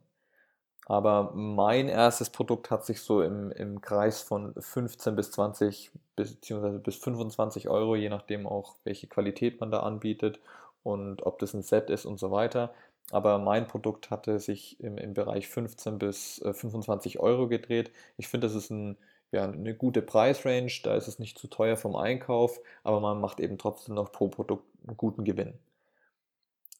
Aber 0.89 1.33
mein 1.33 1.89
erstes 1.89 2.29
Produkt 2.29 2.71
hat 2.71 2.85
sich 2.85 3.01
so 3.01 3.21
im, 3.21 3.51
im 3.51 3.81
Kreis 3.81 4.21
von 4.21 4.53
15 4.57 5.17
bis 5.17 5.31
20 5.31 5.91
bzw. 6.15 6.77
bis 6.79 6.95
25 6.95 7.67
Euro, 7.67 7.97
je 7.97 8.07
nachdem 8.07 8.47
auch 8.47 8.75
welche 8.85 9.07
Qualität 9.07 9.59
man 9.59 9.69
da 9.69 9.81
anbietet 9.81 10.39
und 10.83 11.25
ob 11.25 11.39
das 11.39 11.53
ein 11.53 11.61
Set 11.61 11.89
ist 11.89 12.05
und 12.05 12.19
so 12.19 12.31
weiter. 12.31 12.73
Aber 13.11 13.37
mein 13.37 13.67
Produkt 13.67 14.11
hatte 14.11 14.39
sich 14.39 14.79
im, 14.79 14.97
im 14.97 15.13
Bereich 15.13 15.49
15 15.49 15.99
bis 15.99 16.41
25 16.43 17.15
äh, 17.15 17.19
Euro 17.19 17.49
gedreht. 17.49 17.91
Ich 18.15 18.29
finde, 18.29 18.47
das 18.47 18.55
ist 18.55 18.69
ein, 18.69 18.97
ja, 19.31 19.43
eine 19.43 19.75
gute 19.75 20.01
Preisrange. 20.01 20.71
Da 20.83 20.95
ist 20.95 21.09
es 21.09 21.19
nicht 21.19 21.37
zu 21.37 21.47
teuer 21.47 21.75
vom 21.75 21.97
Einkauf, 21.97 22.61
aber 22.83 23.01
man 23.01 23.19
macht 23.19 23.41
eben 23.41 23.57
trotzdem 23.57 23.95
noch 23.95 24.11
pro 24.13 24.29
Produkt 24.29 24.65
einen 24.87 24.95
guten 24.95 25.25
Gewinn. 25.25 25.53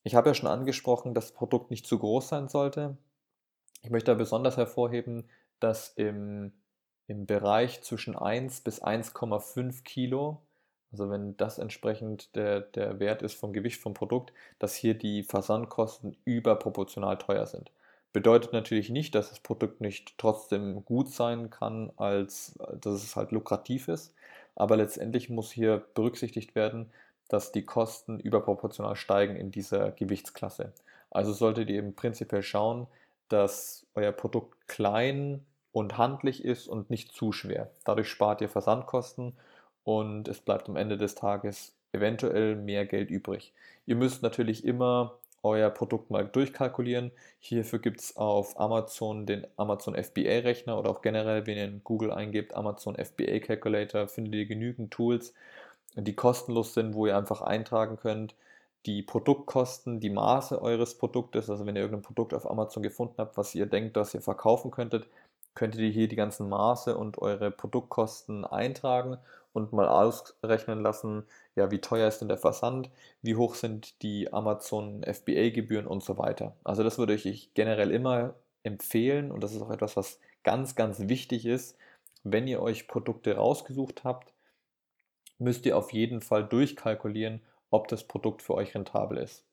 Ich 0.03 0.15
habe 0.15 0.29
ja 0.29 0.33
schon 0.33 0.49
angesprochen, 0.49 1.13
dass 1.13 1.27
das 1.27 1.33
Produkt 1.35 1.71
nicht 1.71 1.85
zu 1.85 1.99
groß 1.99 2.29
sein 2.29 2.47
sollte. 2.47 2.97
Ich 3.87 3.91
möchte 3.91 4.11
da 4.11 4.15
besonders 4.15 4.57
hervorheben, 4.57 5.29
dass 5.61 5.93
im, 5.95 6.51
im 7.07 7.25
Bereich 7.25 7.81
zwischen 7.83 8.17
1 8.17 8.59
bis 8.59 8.83
1,5 8.83 9.81
Kilo, 9.85 10.41
also 10.91 11.09
wenn 11.09 11.37
das 11.37 11.57
entsprechend 11.57 12.35
der, 12.35 12.59
der 12.59 12.99
Wert 12.99 13.21
ist 13.21 13.35
vom 13.35 13.53
Gewicht 13.53 13.79
vom 13.79 13.93
Produkt, 13.93 14.33
dass 14.59 14.75
hier 14.75 14.93
die 14.93 15.23
Versandkosten 15.23 16.17
überproportional 16.25 17.17
teuer 17.17 17.45
sind. 17.45 17.71
Bedeutet 18.11 18.51
natürlich 18.51 18.89
nicht, 18.89 19.15
dass 19.15 19.29
das 19.29 19.39
Produkt 19.39 19.79
nicht 19.79 20.17
trotzdem 20.17 20.83
gut 20.83 21.07
sein 21.07 21.49
kann, 21.49 21.93
als 21.95 22.59
dass 22.81 23.01
es 23.01 23.15
halt 23.15 23.31
lukrativ 23.31 23.87
ist, 23.87 24.13
aber 24.55 24.75
letztendlich 24.75 25.29
muss 25.29 25.49
hier 25.49 25.81
berücksichtigt 25.93 26.55
werden, 26.55 26.91
dass 27.29 27.53
die 27.53 27.63
Kosten 27.63 28.19
überproportional 28.19 28.97
steigen 28.97 29.37
in 29.37 29.49
dieser 29.49 29.91
Gewichtsklasse. 29.91 30.73
Also 31.09 31.31
solltet 31.31 31.69
ihr 31.69 31.77
eben 31.77 31.95
prinzipiell 31.95 32.43
schauen, 32.43 32.87
dass 33.29 33.85
euer 33.95 34.11
Produkt 34.11 34.67
klein 34.67 35.45
und 35.71 35.97
handlich 35.97 36.43
ist 36.43 36.67
und 36.67 36.89
nicht 36.89 37.11
zu 37.11 37.31
schwer. 37.31 37.71
Dadurch 37.85 38.09
spart 38.09 38.41
ihr 38.41 38.49
Versandkosten 38.49 39.33
und 39.83 40.27
es 40.27 40.39
bleibt 40.39 40.69
am 40.69 40.75
Ende 40.75 40.97
des 40.97 41.15
Tages 41.15 41.73
eventuell 41.93 42.55
mehr 42.55 42.85
Geld 42.85 43.09
übrig. 43.09 43.53
Ihr 43.85 43.95
müsst 43.95 44.23
natürlich 44.23 44.65
immer 44.65 45.17
euer 45.43 45.69
Produkt 45.69 46.09
mal 46.09 46.25
durchkalkulieren. 46.25 47.11
Hierfür 47.39 47.79
gibt 47.79 48.01
es 48.01 48.17
auf 48.17 48.59
Amazon 48.59 49.25
den 49.25 49.47
Amazon 49.55 49.95
FBA 49.95 50.39
Rechner 50.39 50.77
oder 50.77 50.89
auch 50.89 51.01
generell, 51.01 51.45
wenn 51.47 51.57
ihr 51.57 51.65
in 51.65 51.83
Google 51.83 52.11
eingebt, 52.11 52.55
Amazon 52.55 52.95
FBA 52.95 53.39
Calculator, 53.39 54.07
findet 54.07 54.35
ihr 54.35 54.45
genügend 54.45 54.91
Tools, 54.91 55.33
die 55.95 56.15
kostenlos 56.15 56.73
sind, 56.73 56.93
wo 56.93 57.07
ihr 57.07 57.17
einfach 57.17 57.41
eintragen 57.41 57.97
könnt, 57.97 58.35
die 58.87 59.03
Produktkosten, 59.03 59.99
die 59.99 60.09
Maße 60.09 60.61
eures 60.61 60.97
Produktes, 60.97 61.49
also 61.49 61.65
wenn 61.65 61.75
ihr 61.75 61.81
irgendein 61.81 62.05
Produkt 62.05 62.33
auf 62.33 62.49
Amazon 62.49 62.81
gefunden 62.81 63.15
habt, 63.17 63.37
was 63.37 63.53
ihr 63.53 63.65
denkt, 63.65 63.97
dass 63.97 64.13
ihr 64.13 64.21
verkaufen 64.21 64.71
könntet, 64.71 65.07
könntet 65.55 65.81
ihr 65.81 65.89
hier 65.89 66.07
die 66.07 66.15
ganzen 66.15 66.47
Maße 66.49 66.97
und 66.97 67.17
eure 67.17 67.51
Produktkosten 67.51 68.45
eintragen 68.45 69.17
und 69.53 69.73
mal 69.73 69.87
ausrechnen 69.87 70.81
lassen, 70.81 71.25
ja, 71.55 71.69
wie 71.69 71.81
teuer 71.81 72.07
ist 72.07 72.19
denn 72.19 72.29
der 72.29 72.37
Versand, 72.37 72.89
wie 73.21 73.35
hoch 73.35 73.55
sind 73.55 74.01
die 74.03 74.31
Amazon 74.31 75.03
FBA-Gebühren 75.03 75.87
und 75.87 76.03
so 76.03 76.17
weiter. 76.17 76.55
Also 76.63 76.83
das 76.83 76.97
würde 76.97 77.15
ich 77.15 77.53
generell 77.55 77.91
immer 77.91 78.35
empfehlen 78.63 79.31
und 79.31 79.43
das 79.43 79.53
ist 79.53 79.61
auch 79.61 79.71
etwas, 79.71 79.97
was 79.97 80.19
ganz, 80.43 80.75
ganz 80.75 81.09
wichtig 81.09 81.45
ist. 81.45 81.75
Wenn 82.23 82.47
ihr 82.47 82.61
euch 82.61 82.87
Produkte 82.87 83.35
rausgesucht 83.35 84.03
habt, 84.05 84.33
müsst 85.39 85.65
ihr 85.65 85.77
auf 85.77 85.91
jeden 85.91 86.21
Fall 86.21 86.45
durchkalkulieren, 86.45 87.41
ob 87.69 87.87
das 87.87 88.03
Produkt 88.03 88.41
für 88.41 88.53
euch 88.55 88.75
rentabel 88.75 89.17
ist. 89.17 89.43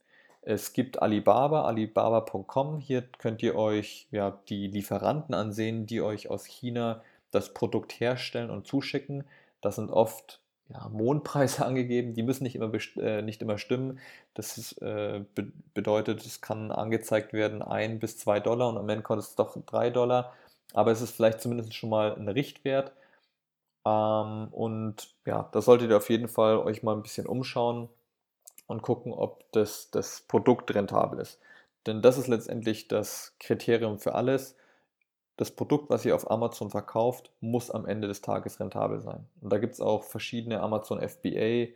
Es 0.46 0.74
gibt 0.74 1.00
Alibaba, 1.00 1.64
alibaba.com. 1.64 2.78
Hier 2.78 3.02
könnt 3.18 3.42
ihr 3.42 3.56
euch 3.56 4.06
ja, 4.10 4.38
die 4.48 4.66
Lieferanten 4.66 5.34
ansehen, 5.34 5.86
die 5.86 6.02
euch 6.02 6.28
aus 6.28 6.44
China 6.44 7.02
das 7.30 7.54
Produkt 7.54 7.98
herstellen 7.98 8.50
und 8.50 8.66
zuschicken. 8.66 9.24
Das 9.62 9.76
sind 9.76 9.90
oft 9.90 10.40
ja, 10.68 10.88
Mondpreise 10.90 11.64
angegeben, 11.66 12.14
die 12.14 12.22
müssen 12.22 12.44
nicht 12.44 12.56
immer, 12.56 12.70
äh, 12.98 13.22
nicht 13.22 13.40
immer 13.40 13.56
stimmen. 13.56 13.98
Das 14.34 14.58
ist, 14.58 14.80
äh, 14.82 15.24
be 15.34 15.50
bedeutet, 15.72 16.24
es 16.26 16.40
kann 16.42 16.70
angezeigt 16.70 17.32
werden 17.32 17.62
1 17.62 18.00
bis 18.00 18.18
2 18.18 18.40
Dollar 18.40 18.68
und 18.68 18.76
am 18.76 18.88
Ende 18.88 19.02
kostet 19.02 19.30
es 19.30 19.36
doch 19.36 19.56
3 19.56 19.90
Dollar. 19.90 20.34
Aber 20.74 20.90
es 20.90 21.00
ist 21.00 21.12
vielleicht 21.16 21.40
zumindest 21.40 21.74
schon 21.74 21.90
mal 21.90 22.14
ein 22.14 22.28
Richtwert. 22.28 22.92
Ähm, 23.86 24.48
und 24.50 25.08
ja, 25.26 25.48
da 25.52 25.62
solltet 25.62 25.90
ihr 25.90 25.96
auf 25.96 26.10
jeden 26.10 26.28
Fall 26.28 26.58
euch 26.58 26.82
mal 26.82 26.94
ein 26.94 27.02
bisschen 27.02 27.26
umschauen 27.26 27.88
und 28.66 28.82
gucken, 28.82 29.12
ob 29.12 29.50
das, 29.52 29.90
das 29.90 30.22
Produkt 30.22 30.74
rentabel 30.74 31.20
ist. 31.20 31.40
Denn 31.86 32.02
das 32.02 32.18
ist 32.18 32.28
letztendlich 32.28 32.88
das 32.88 33.34
Kriterium 33.38 33.98
für 33.98 34.14
alles. 34.14 34.56
Das 35.36 35.50
Produkt, 35.50 35.90
was 35.90 36.04
ihr 36.04 36.14
auf 36.14 36.30
Amazon 36.30 36.70
verkauft, 36.70 37.30
muss 37.40 37.70
am 37.70 37.86
Ende 37.86 38.08
des 38.08 38.20
Tages 38.20 38.60
rentabel 38.60 39.00
sein. 39.00 39.26
Und 39.40 39.52
da 39.52 39.58
gibt 39.58 39.74
es 39.74 39.80
auch 39.80 40.04
verschiedene 40.04 40.60
Amazon 40.60 41.00
FBA 41.00 41.72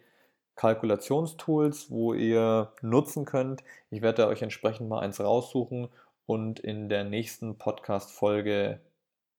Kalkulationstools, 0.58 1.90
wo 1.90 2.14
ihr 2.14 2.72
nutzen 2.82 3.24
könnt. 3.24 3.62
Ich 3.90 4.02
werde 4.02 4.26
euch 4.26 4.42
entsprechend 4.42 4.88
mal 4.88 5.00
eins 5.00 5.20
raussuchen 5.20 5.88
und 6.26 6.58
in 6.58 6.88
der 6.88 7.04
nächsten 7.04 7.58
Podcast-Folge 7.58 8.80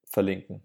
verlinken. 0.06 0.64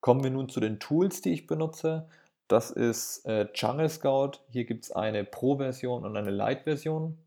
Kommen 0.00 0.24
wir 0.24 0.30
nun 0.30 0.48
zu 0.48 0.60
den 0.60 0.80
Tools, 0.80 1.20
die 1.20 1.32
ich 1.32 1.46
benutze. 1.46 2.08
Das 2.48 2.70
ist 2.70 3.26
äh, 3.26 3.48
Jungle 3.54 3.88
Scout. 3.88 4.32
Hier 4.50 4.64
gibt 4.64 4.84
es 4.84 4.92
eine 4.92 5.24
Pro-Version 5.24 6.04
und 6.04 6.16
eine 6.16 6.30
Lite-Version. 6.30 7.18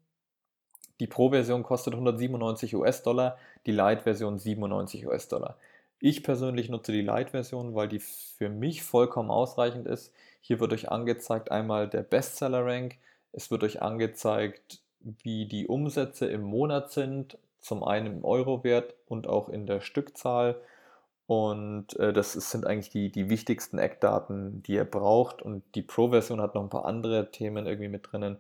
Die 0.99 1.07
Pro-Version 1.07 1.63
kostet 1.63 1.93
197 1.93 2.75
US-Dollar, 2.75 3.37
die 3.65 3.71
Lite-Version 3.71 4.37
97 4.37 5.07
US-Dollar. 5.07 5.57
Ich 5.99 6.23
persönlich 6.23 6.69
nutze 6.69 6.91
die 6.91 7.01
Lite-Version, 7.01 7.75
weil 7.75 7.89
die 7.89 7.99
für 7.99 8.49
mich 8.49 8.83
vollkommen 8.83 9.31
ausreichend 9.31 9.87
ist. 9.87 10.13
Hier 10.41 10.59
wird 10.59 10.71
euch 10.71 10.89
angezeigt 10.89 11.51
einmal 11.51 11.89
der 11.89 12.03
Bestseller-Rank. 12.03 12.97
Es 13.33 13.51
wird 13.51 13.63
euch 13.63 13.81
angezeigt, 13.81 14.79
wie 15.01 15.45
die 15.45 15.67
Umsätze 15.67 16.27
im 16.27 16.41
Monat 16.41 16.91
sind, 16.91 17.37
zum 17.59 17.83
einen 17.83 18.07
im 18.07 18.25
Euro-Wert 18.25 18.95
und 19.07 19.27
auch 19.27 19.49
in 19.49 19.67
der 19.67 19.81
Stückzahl. 19.81 20.61
Und 21.29 21.95
äh, 21.99 22.11
das 22.11 22.33
sind 22.33 22.65
eigentlich 22.65 22.89
die, 22.89 23.11
die 23.11 23.29
wichtigsten 23.29 23.77
Eckdaten, 23.77 24.63
die 24.63 24.73
ihr 24.73 24.83
braucht. 24.83 25.43
Und 25.43 25.61
die 25.75 25.83
Pro-Version 25.83 26.41
hat 26.41 26.55
noch 26.55 26.63
ein 26.63 26.71
paar 26.71 26.85
andere 26.85 27.29
Themen 27.29 27.67
irgendwie 27.67 27.87
mit 27.87 28.11
drinnen, 28.11 28.37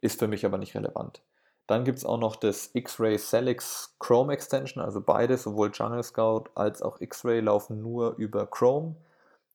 ist 0.00 0.18
für 0.18 0.26
mich 0.26 0.44
aber 0.44 0.58
nicht 0.58 0.74
relevant. 0.74 1.22
Dann 1.68 1.84
gibt 1.84 1.98
es 1.98 2.04
auch 2.04 2.18
noch 2.18 2.34
das 2.34 2.70
X-Ray 2.74 3.18
Celix 3.18 3.94
Chrome 4.00 4.32
Extension, 4.32 4.82
also 4.82 5.00
beide, 5.00 5.38
sowohl 5.38 5.70
Jungle 5.72 6.02
Scout 6.02 6.46
als 6.56 6.82
auch 6.82 7.00
X-Ray, 7.00 7.38
laufen 7.38 7.80
nur 7.80 8.16
über 8.16 8.48
Chrome. 8.48 8.96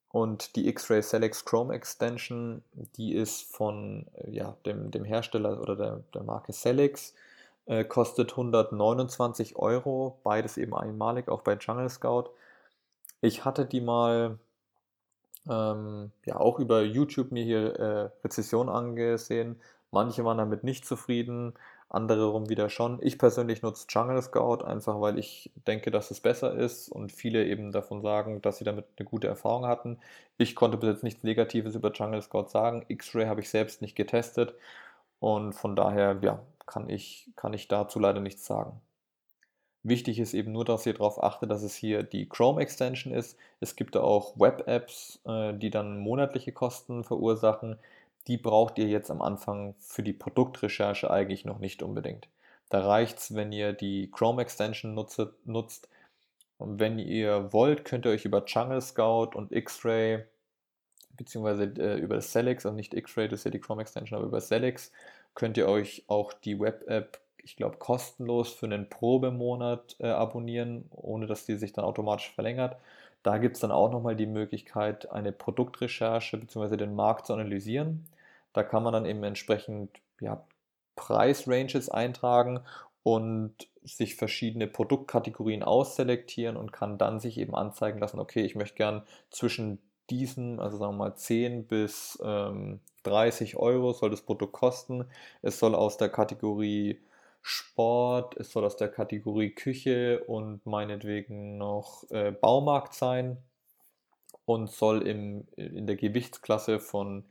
Und 0.07 0.55
die 0.55 0.69
X-Ray 0.69 1.01
Selex 1.01 1.43
Chrome 1.43 1.73
Extension, 1.73 2.63
die 2.95 3.13
ist 3.13 3.41
von 3.53 4.05
äh, 4.13 4.31
ja, 4.31 4.55
dem, 4.65 4.89
dem 4.89 5.03
Hersteller 5.03 5.59
oder 5.59 5.75
der, 5.75 6.03
der 6.13 6.23
Marke 6.23 6.53
Selex, 6.53 7.13
äh, 7.65 7.83
kostet 7.83 8.31
129 8.31 9.57
Euro, 9.57 10.17
beides 10.23 10.55
eben 10.55 10.73
einmalig, 10.73 11.27
auch 11.27 11.41
bei 11.41 11.55
Jungle 11.55 11.89
Scout. 11.89 12.29
Ich 13.21 13.45
hatte 13.45 13.65
die 13.65 13.81
mal 13.81 14.39
ähm, 15.49 16.11
ja 16.25 16.37
auch 16.37 16.59
über 16.59 16.81
YouTube 16.83 17.31
mir 17.31 17.43
hier 17.43 17.75
äh, 17.79 18.09
Rezession 18.23 18.69
angesehen. 18.69 19.59
Manche 19.91 20.23
waren 20.23 20.37
damit 20.37 20.63
nicht 20.63 20.85
zufrieden, 20.85 21.53
andere 21.89 22.27
rum 22.27 22.49
wieder 22.49 22.69
schon. 22.69 22.99
Ich 23.01 23.17
persönlich 23.17 23.63
nutze 23.63 23.87
Jungle 23.89 24.21
Scout 24.21 24.63
einfach, 24.63 25.01
weil 25.01 25.17
ich 25.17 25.51
denke, 25.67 25.89
dass 25.91 26.11
es 26.11 26.19
besser 26.21 26.53
ist 26.53 26.89
und 26.89 27.11
viele 27.11 27.45
eben 27.45 27.71
davon 27.71 28.01
sagen, 28.01 28.41
dass 28.41 28.59
sie 28.59 28.65
damit 28.65 28.85
eine 28.97 29.07
gute 29.07 29.27
Erfahrung 29.27 29.65
hatten. 29.65 29.99
Ich 30.37 30.55
konnte 30.55 30.77
bis 30.77 30.89
jetzt 30.89 31.03
nichts 31.03 31.23
Negatives 31.23 31.75
über 31.75 31.91
Jungle 31.91 32.21
Scout 32.21 32.49
sagen. 32.49 32.85
X-Ray 32.87 33.25
habe 33.25 33.41
ich 33.41 33.49
selbst 33.49 33.81
nicht 33.81 33.95
getestet 33.95 34.53
und 35.19 35.53
von 35.53 35.75
daher 35.75 36.17
ja, 36.21 36.39
kann, 36.67 36.89
ich, 36.89 37.29
kann 37.35 37.53
ich 37.53 37.67
dazu 37.67 37.99
leider 37.99 38.21
nichts 38.21 38.45
sagen. 38.45 38.79
Wichtig 39.83 40.19
ist 40.19 40.33
eben 40.33 40.51
nur, 40.51 40.65
dass 40.65 40.85
ihr 40.85 40.93
darauf 40.93 41.23
achtet, 41.23 41.49
dass 41.49 41.63
es 41.63 41.75
hier 41.75 42.03
die 42.03 42.27
Chrome 42.27 42.61
Extension 42.61 43.13
ist. 43.13 43.37
Es 43.59 43.75
gibt 43.75 43.95
da 43.95 44.01
auch 44.01 44.37
Web-Apps, 44.37 45.21
äh, 45.25 45.53
die 45.53 45.69
dann 45.69 45.99
monatliche 45.99 46.51
Kosten 46.51 47.03
verursachen 47.03 47.77
die 48.29 48.37
braucht 48.37 48.77
ihr 48.77 48.87
jetzt 48.87 49.09
am 49.09 49.23
Anfang 49.23 49.73
für 49.79 50.03
die 50.03 50.13
Produktrecherche 50.13 51.09
eigentlich 51.09 51.45
noch 51.45 51.57
nicht 51.57 51.81
unbedingt. 51.81 52.27
Da 52.69 52.85
reicht 52.85 53.17
es, 53.17 53.33
wenn 53.33 53.51
ihr 53.51 53.73
die 53.73 54.11
Chrome 54.11 54.43
Extension 54.43 54.93
nutze, 54.93 55.33
nutzt. 55.45 55.89
Und 56.59 56.79
wenn 56.79 56.99
ihr 56.99 57.51
wollt, 57.51 57.85
könnt 57.85 58.05
ihr 58.05 58.11
euch 58.11 58.25
über 58.25 58.45
Jungle 58.45 58.81
Scout 58.81 59.31
und 59.35 59.51
X-Ray 59.51 60.25
beziehungsweise 61.17 61.63
äh, 61.63 61.97
über 61.97 62.21
Celix, 62.21 62.65
also 62.65 62.75
nicht 62.75 62.93
X-Ray, 62.93 63.27
das 63.27 63.39
ist 63.39 63.43
ja 63.45 63.51
die 63.51 63.59
Chrome 63.59 63.81
Extension, 63.81 64.17
aber 64.17 64.27
über 64.27 64.39
Celix 64.39 64.91
könnt 65.33 65.57
ihr 65.57 65.67
euch 65.67 66.03
auch 66.07 66.31
die 66.31 66.59
Web-App, 66.59 67.19
ich 67.43 67.55
glaube, 67.55 67.77
kostenlos 67.77 68.53
für 68.53 68.65
einen 68.65 68.89
Probemonat 68.89 69.95
äh, 69.99 70.07
abonnieren, 70.07 70.89
ohne 70.91 71.27
dass 71.27 71.45
die 71.45 71.55
sich 71.55 71.73
dann 71.73 71.85
automatisch 71.85 72.31
verlängert. 72.31 72.77
Da 73.23 73.37
gibt 73.37 73.55
es 73.55 73.61
dann 73.61 73.71
auch 73.71 73.91
nochmal 73.91 74.15
die 74.15 74.27
Möglichkeit, 74.27 75.11
eine 75.11 75.31
Produktrecherche 75.31 76.37
bzw. 76.37 76.77
den 76.77 76.95
Markt 76.95 77.25
zu 77.25 77.33
analysieren. 77.33 78.05
Da 78.53 78.63
kann 78.63 78.83
man 78.83 78.93
dann 78.93 79.05
eben 79.05 79.23
entsprechend 79.23 79.89
ja, 80.21 80.43
Preisranges 80.95 81.89
eintragen 81.89 82.61
und 83.03 83.53
sich 83.83 84.15
verschiedene 84.15 84.67
Produktkategorien 84.67 85.63
ausselektieren 85.63 86.57
und 86.57 86.71
kann 86.71 86.97
dann 86.97 87.19
sich 87.19 87.37
eben 87.37 87.55
anzeigen 87.55 87.99
lassen, 87.99 88.19
okay, 88.19 88.41
ich 88.41 88.55
möchte 88.55 88.75
gern 88.75 89.03
zwischen 89.31 89.79
diesen, 90.09 90.59
also 90.59 90.77
sagen 90.77 90.93
wir 90.93 91.05
mal 91.05 91.15
10 91.15 91.67
bis 91.67 92.19
ähm, 92.23 92.79
30 93.03 93.55
Euro 93.57 93.93
soll 93.93 94.09
das 94.09 94.21
Produkt 94.21 94.53
kosten. 94.53 95.05
Es 95.41 95.59
soll 95.59 95.75
aus 95.75 95.97
der 95.97 96.09
Kategorie 96.09 96.99
Sport, 97.41 98.37
es 98.37 98.51
soll 98.51 98.65
aus 98.65 98.77
der 98.77 98.89
Kategorie 98.89 99.51
Küche 99.51 100.23
und 100.25 100.65
meinetwegen 100.65 101.57
noch 101.57 102.03
äh, 102.11 102.31
Baumarkt 102.31 102.93
sein 102.93 103.37
und 104.45 104.69
soll 104.69 105.07
im, 105.07 105.47
in 105.55 105.87
der 105.87 105.95
Gewichtsklasse 105.95 106.79
von 106.79 107.23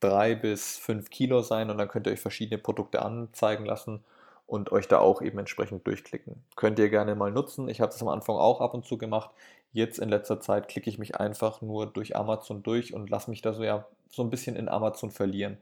3 0.00 0.34
bis 0.34 0.76
5 0.78 1.08
Kilo 1.08 1.42
sein 1.42 1.70
und 1.70 1.78
dann 1.78 1.88
könnt 1.88 2.06
ihr 2.06 2.12
euch 2.12 2.20
verschiedene 2.20 2.58
Produkte 2.58 3.02
anzeigen 3.02 3.64
lassen 3.64 4.04
und 4.46 4.72
euch 4.72 4.88
da 4.88 4.98
auch 4.98 5.22
eben 5.22 5.38
entsprechend 5.38 5.86
durchklicken. 5.86 6.44
Könnt 6.56 6.78
ihr 6.78 6.90
gerne 6.90 7.14
mal 7.14 7.30
nutzen. 7.30 7.68
Ich 7.68 7.80
habe 7.80 7.92
das 7.92 8.02
am 8.02 8.08
Anfang 8.08 8.36
auch 8.36 8.60
ab 8.60 8.74
und 8.74 8.84
zu 8.84 8.98
gemacht. 8.98 9.30
Jetzt 9.72 9.98
in 9.98 10.08
letzter 10.08 10.40
Zeit 10.40 10.68
klicke 10.68 10.90
ich 10.90 10.98
mich 10.98 11.16
einfach 11.16 11.62
nur 11.62 11.86
durch 11.86 12.16
Amazon 12.16 12.62
durch 12.62 12.92
und 12.92 13.08
lasse 13.08 13.30
mich 13.30 13.40
da 13.40 13.54
so 13.54 13.64
ja 13.64 13.86
so 14.10 14.22
ein 14.22 14.30
bisschen 14.30 14.56
in 14.56 14.68
Amazon 14.68 15.10
verlieren, 15.10 15.58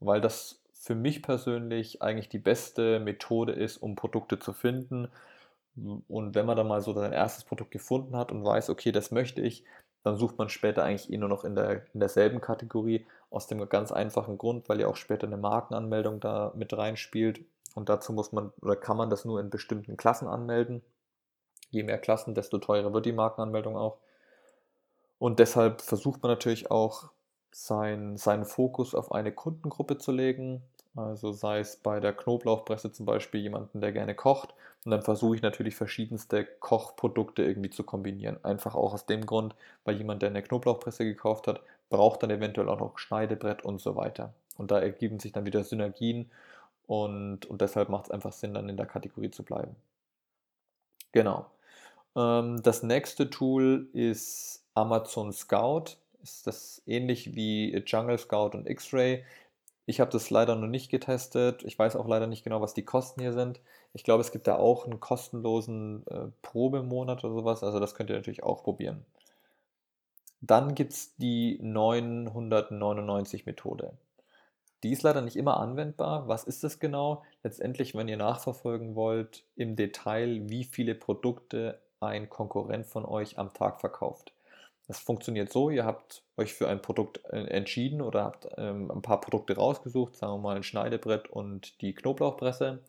weil 0.00 0.20
das 0.20 0.60
für 0.86 0.94
mich 0.94 1.20
persönlich 1.20 2.00
eigentlich 2.00 2.28
die 2.28 2.38
beste 2.38 3.00
Methode 3.00 3.52
ist, 3.52 3.78
um 3.78 3.96
Produkte 3.96 4.38
zu 4.38 4.52
finden. 4.52 5.08
Und 6.06 6.36
wenn 6.36 6.46
man 6.46 6.56
dann 6.56 6.68
mal 6.68 6.80
so 6.80 6.92
sein 6.92 7.12
erstes 7.12 7.42
Produkt 7.42 7.72
gefunden 7.72 8.16
hat 8.16 8.30
und 8.30 8.44
weiß, 8.44 8.70
okay, 8.70 8.92
das 8.92 9.10
möchte 9.10 9.40
ich, 9.40 9.64
dann 10.04 10.16
sucht 10.16 10.38
man 10.38 10.48
später 10.48 10.84
eigentlich 10.84 11.12
eh 11.12 11.16
nur 11.16 11.28
noch 11.28 11.42
in, 11.42 11.56
der, 11.56 11.82
in 11.92 11.98
derselben 11.98 12.40
Kategorie. 12.40 13.04
Aus 13.30 13.48
dem 13.48 13.68
ganz 13.68 13.90
einfachen 13.90 14.38
Grund, 14.38 14.68
weil 14.68 14.80
ja 14.80 14.86
auch 14.86 14.94
später 14.94 15.26
eine 15.26 15.36
Markenanmeldung 15.36 16.20
da 16.20 16.52
mit 16.54 16.72
reinspielt. 16.72 17.40
Und 17.74 17.88
dazu 17.88 18.12
muss 18.12 18.30
man 18.30 18.52
oder 18.62 18.76
kann 18.76 18.96
man 18.96 19.10
das 19.10 19.24
nur 19.24 19.40
in 19.40 19.50
bestimmten 19.50 19.96
Klassen 19.96 20.28
anmelden. 20.28 20.82
Je 21.70 21.82
mehr 21.82 21.98
Klassen, 21.98 22.36
desto 22.36 22.58
teurer 22.58 22.92
wird 22.92 23.06
die 23.06 23.12
Markenanmeldung 23.12 23.76
auch. 23.76 23.98
Und 25.18 25.40
deshalb 25.40 25.80
versucht 25.80 26.22
man 26.22 26.30
natürlich 26.30 26.70
auch, 26.70 27.10
sein, 27.50 28.18
seinen 28.18 28.44
Fokus 28.44 28.94
auf 28.94 29.12
eine 29.12 29.32
Kundengruppe 29.32 29.96
zu 29.96 30.12
legen 30.12 30.62
also 30.96 31.32
sei 31.32 31.60
es 31.60 31.76
bei 31.76 32.00
der 32.00 32.12
Knoblauchpresse 32.14 32.90
zum 32.92 33.06
Beispiel 33.06 33.40
jemanden, 33.40 33.80
der 33.80 33.92
gerne 33.92 34.14
kocht. 34.14 34.54
Und 34.84 34.92
dann 34.92 35.02
versuche 35.02 35.36
ich 35.36 35.42
natürlich 35.42 35.76
verschiedenste 35.76 36.44
Kochprodukte 36.44 37.42
irgendwie 37.42 37.70
zu 37.70 37.84
kombinieren. 37.84 38.42
Einfach 38.44 38.74
auch 38.74 38.94
aus 38.94 39.06
dem 39.06 39.26
Grund, 39.26 39.54
weil 39.84 39.96
jemand, 39.96 40.22
der 40.22 40.30
eine 40.30 40.42
Knoblauchpresse 40.42 41.04
gekauft 41.04 41.48
hat, 41.48 41.60
braucht 41.90 42.22
dann 42.22 42.30
eventuell 42.30 42.68
auch 42.68 42.80
noch 42.80 42.98
Schneidebrett 42.98 43.64
und 43.64 43.80
so 43.80 43.96
weiter. 43.96 44.32
Und 44.56 44.70
da 44.70 44.80
ergeben 44.80 45.18
sich 45.18 45.32
dann 45.32 45.44
wieder 45.44 45.64
Synergien 45.64 46.30
und, 46.86 47.46
und 47.46 47.60
deshalb 47.60 47.88
macht 47.88 48.06
es 48.06 48.10
einfach 48.10 48.32
Sinn, 48.32 48.54
dann 48.54 48.68
in 48.68 48.76
der 48.76 48.86
Kategorie 48.86 49.30
zu 49.30 49.42
bleiben. 49.42 49.74
Genau. 51.12 51.46
Ähm, 52.14 52.62
das 52.62 52.82
nächste 52.82 53.28
Tool 53.28 53.88
ist 53.92 54.64
Amazon 54.74 55.32
Scout. 55.32 55.96
Ist 56.22 56.46
das 56.46 56.82
ähnlich 56.86 57.34
wie 57.34 57.76
Jungle 57.86 58.18
Scout 58.18 58.50
und 58.54 58.68
X-Ray? 58.68 59.24
Ich 59.86 60.00
habe 60.00 60.10
das 60.10 60.30
leider 60.30 60.56
noch 60.56 60.66
nicht 60.66 60.90
getestet. 60.90 61.62
Ich 61.64 61.78
weiß 61.78 61.94
auch 61.94 62.08
leider 62.08 62.26
nicht 62.26 62.42
genau, 62.42 62.60
was 62.60 62.74
die 62.74 62.84
Kosten 62.84 63.20
hier 63.20 63.32
sind. 63.32 63.60
Ich 63.92 64.02
glaube, 64.02 64.20
es 64.20 64.32
gibt 64.32 64.48
da 64.48 64.56
auch 64.56 64.84
einen 64.84 64.98
kostenlosen 64.98 66.04
äh, 66.08 66.26
Probemonat 66.42 67.24
oder 67.24 67.34
sowas. 67.34 67.62
Also 67.62 67.78
das 67.78 67.94
könnt 67.94 68.10
ihr 68.10 68.16
natürlich 68.16 68.42
auch 68.42 68.64
probieren. 68.64 69.06
Dann 70.40 70.74
gibt 70.74 70.92
es 70.92 71.16
die 71.16 71.58
999 71.62 73.46
Methode. 73.46 73.92
Die 74.82 74.92
ist 74.92 75.02
leider 75.02 75.22
nicht 75.22 75.36
immer 75.36 75.58
anwendbar. 75.58 76.28
Was 76.28 76.44
ist 76.44 76.64
das 76.64 76.78
genau? 76.80 77.22
Letztendlich, 77.42 77.94
wenn 77.94 78.08
ihr 78.08 78.16
nachverfolgen 78.16 78.96
wollt 78.96 79.44
im 79.54 79.76
Detail, 79.76 80.48
wie 80.48 80.64
viele 80.64 80.94
Produkte 80.94 81.80
ein 82.00 82.28
Konkurrent 82.28 82.86
von 82.86 83.04
euch 83.04 83.38
am 83.38 83.54
Tag 83.54 83.80
verkauft. 83.80 84.32
Das 84.88 85.00
funktioniert 85.00 85.52
so, 85.52 85.70
ihr 85.70 85.84
habt 85.84 86.22
euch 86.36 86.54
für 86.54 86.68
ein 86.68 86.80
Produkt 86.80 87.24
äh, 87.30 87.46
entschieden 87.48 88.00
oder 88.00 88.24
habt 88.24 88.46
ähm, 88.56 88.90
ein 88.90 89.02
paar 89.02 89.20
Produkte 89.20 89.56
rausgesucht, 89.56 90.16
sagen 90.16 90.34
wir 90.34 90.38
mal 90.38 90.56
ein 90.56 90.62
Schneidebrett 90.62 91.28
und 91.28 91.80
die 91.80 91.94
Knoblauchpresse 91.94 92.80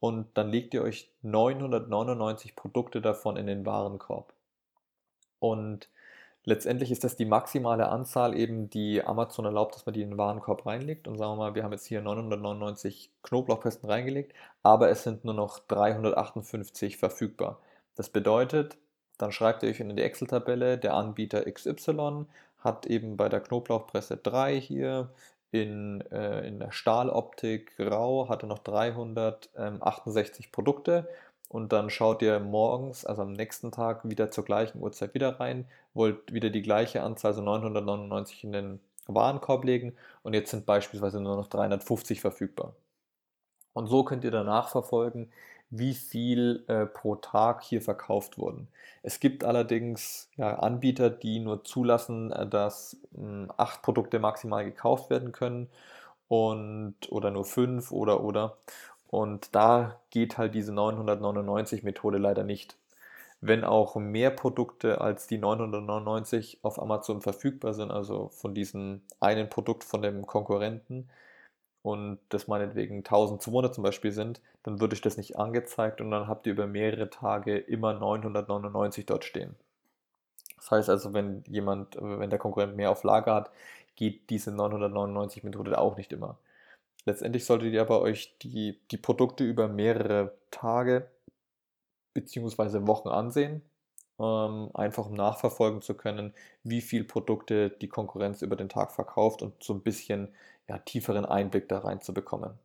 und 0.00 0.26
dann 0.34 0.50
legt 0.50 0.74
ihr 0.74 0.82
euch 0.82 1.10
999 1.22 2.56
Produkte 2.56 3.00
davon 3.02 3.36
in 3.36 3.46
den 3.46 3.66
Warenkorb. 3.66 4.32
Und 5.38 5.88
letztendlich 6.44 6.90
ist 6.90 7.04
das 7.04 7.16
die 7.16 7.26
maximale 7.26 7.88
Anzahl 7.88 8.36
eben, 8.36 8.70
die 8.70 9.04
Amazon 9.04 9.44
erlaubt, 9.44 9.74
dass 9.74 9.84
man 9.84 9.92
die 9.92 10.02
in 10.02 10.10
den 10.10 10.18
Warenkorb 10.18 10.64
reinlegt. 10.64 11.06
Und 11.06 11.18
sagen 11.18 11.32
wir 11.32 11.36
mal, 11.36 11.54
wir 11.54 11.64
haben 11.64 11.72
jetzt 11.72 11.86
hier 11.86 12.00
999 12.00 13.10
Knoblauchpressen 13.22 13.88
reingelegt, 13.88 14.32
aber 14.62 14.90
es 14.90 15.02
sind 15.02 15.24
nur 15.24 15.34
noch 15.34 15.58
358 15.60 16.96
verfügbar. 16.96 17.60
Das 17.94 18.08
bedeutet, 18.08 18.78
dann 19.22 19.32
schreibt 19.32 19.62
ihr 19.62 19.70
euch 19.70 19.80
in 19.80 19.94
die 19.94 20.02
Excel-Tabelle, 20.02 20.78
der 20.78 20.94
Anbieter 20.94 21.50
XY 21.50 22.26
hat 22.58 22.86
eben 22.86 23.16
bei 23.16 23.28
der 23.28 23.40
Knoblauchpresse 23.40 24.16
3 24.16 24.60
hier, 24.60 25.10
in, 25.52 26.00
äh, 26.12 26.46
in 26.46 26.58
der 26.60 26.70
Stahloptik 26.72 27.76
Grau 27.76 28.28
hatte 28.28 28.46
noch 28.46 28.58
368 28.60 30.52
Produkte. 30.52 31.08
Und 31.48 31.72
dann 31.72 31.90
schaut 31.90 32.22
ihr 32.22 32.38
morgens, 32.38 33.04
also 33.04 33.22
am 33.22 33.32
nächsten 33.32 33.72
Tag 33.72 34.08
wieder 34.08 34.30
zur 34.30 34.44
gleichen 34.44 34.80
Uhrzeit 34.80 35.14
wieder 35.14 35.40
rein, 35.40 35.66
wollt 35.94 36.32
wieder 36.32 36.50
die 36.50 36.62
gleiche 36.62 37.02
Anzahl, 37.02 37.32
also 37.32 37.42
999 37.42 38.44
in 38.44 38.52
den 38.52 38.80
Warenkorb 39.08 39.64
legen. 39.64 39.96
Und 40.22 40.34
jetzt 40.34 40.50
sind 40.52 40.64
beispielsweise 40.66 41.20
nur 41.20 41.34
noch 41.34 41.48
350 41.48 42.20
verfügbar. 42.20 42.74
Und 43.72 43.88
so 43.88 44.04
könnt 44.04 44.22
ihr 44.22 44.30
danach 44.30 44.68
verfolgen, 44.68 45.32
wie 45.70 45.94
viel 45.94 46.64
äh, 46.66 46.86
pro 46.86 47.16
Tag 47.16 47.62
hier 47.62 47.80
verkauft 47.80 48.38
wurden. 48.38 48.68
Es 49.02 49.20
gibt 49.20 49.44
allerdings 49.44 50.28
ja, 50.36 50.58
Anbieter, 50.58 51.10
die 51.10 51.38
nur 51.38 51.64
zulassen, 51.64 52.32
äh, 52.32 52.46
dass 52.46 52.96
mh, 53.12 53.22
hm, 53.22 53.52
acht 53.56 53.82
Produkte 53.82 54.18
maximal 54.18 54.64
gekauft 54.64 55.10
werden 55.10 55.32
können 55.32 55.68
und 56.28 56.94
oder 57.10 57.30
nur 57.30 57.44
fünf 57.44 57.92
oder 57.92 58.22
oder. 58.22 58.56
Und 59.08 59.54
da 59.54 60.00
geht 60.10 60.38
halt 60.38 60.54
diese 60.54 60.72
999 60.72 61.82
Methode 61.82 62.18
leider 62.18 62.44
nicht. 62.44 62.76
Wenn 63.40 63.64
auch 63.64 63.96
mehr 63.96 64.30
Produkte 64.30 65.00
als 65.00 65.26
die 65.26 65.38
999 65.38 66.58
auf 66.62 66.80
Amazon 66.80 67.22
verfügbar 67.22 67.74
sind, 67.74 67.90
also 67.90 68.28
von 68.28 68.54
diesem 68.54 69.02
einen 69.18 69.48
Produkt 69.48 69.82
von 69.84 70.02
dem 70.02 70.26
Konkurrenten, 70.26 71.08
und 71.82 72.18
das 72.28 72.46
meinetwegen 72.48 72.98
1200 72.98 73.74
zum 73.74 73.84
Beispiel 73.84 74.12
sind, 74.12 74.40
dann 74.62 74.80
würde 74.80 74.94
ich 74.94 75.00
das 75.00 75.16
nicht 75.16 75.38
angezeigt 75.38 76.00
und 76.00 76.10
dann 76.10 76.28
habt 76.28 76.46
ihr 76.46 76.52
über 76.52 76.66
mehrere 76.66 77.08
Tage 77.10 77.56
immer 77.56 77.94
999 77.94 79.06
dort 79.06 79.24
stehen. 79.24 79.56
Das 80.56 80.70
heißt 80.70 80.90
also, 80.90 81.14
wenn 81.14 81.42
jemand, 81.48 81.96
wenn 81.98 82.28
der 82.28 82.38
Konkurrent 82.38 82.76
mehr 82.76 82.90
auf 82.90 83.02
Lager 83.02 83.34
hat, 83.34 83.50
geht 83.96 84.28
diese 84.30 84.52
999 84.52 85.42
Methode 85.42 85.78
auch 85.78 85.96
nicht 85.96 86.12
immer. 86.12 86.38
Letztendlich 87.06 87.46
solltet 87.46 87.72
ihr 87.72 87.80
aber 87.80 88.02
euch 88.02 88.36
die, 88.42 88.78
die 88.90 88.98
Produkte 88.98 89.44
über 89.44 89.68
mehrere 89.68 90.34
Tage 90.50 91.08
bzw. 92.12 92.86
Wochen 92.86 93.08
ansehen, 93.08 93.62
ähm, 94.18 94.70
einfach 94.74 95.06
um 95.06 95.14
nachverfolgen 95.14 95.80
zu 95.80 95.94
können, 95.94 96.34
wie 96.62 96.82
viele 96.82 97.04
Produkte 97.04 97.70
die 97.70 97.88
Konkurrenz 97.88 98.42
über 98.42 98.56
den 98.56 98.68
Tag 98.68 98.92
verkauft 98.92 99.40
und 99.40 99.62
so 99.62 99.72
ein 99.72 99.80
bisschen 99.80 100.28
ja, 100.70 100.78
tieferen 100.78 101.24
Einblick 101.26 101.68
da 101.68 101.80
rein 101.80 102.00
zu 102.00 102.14
bekommen. 102.14 102.56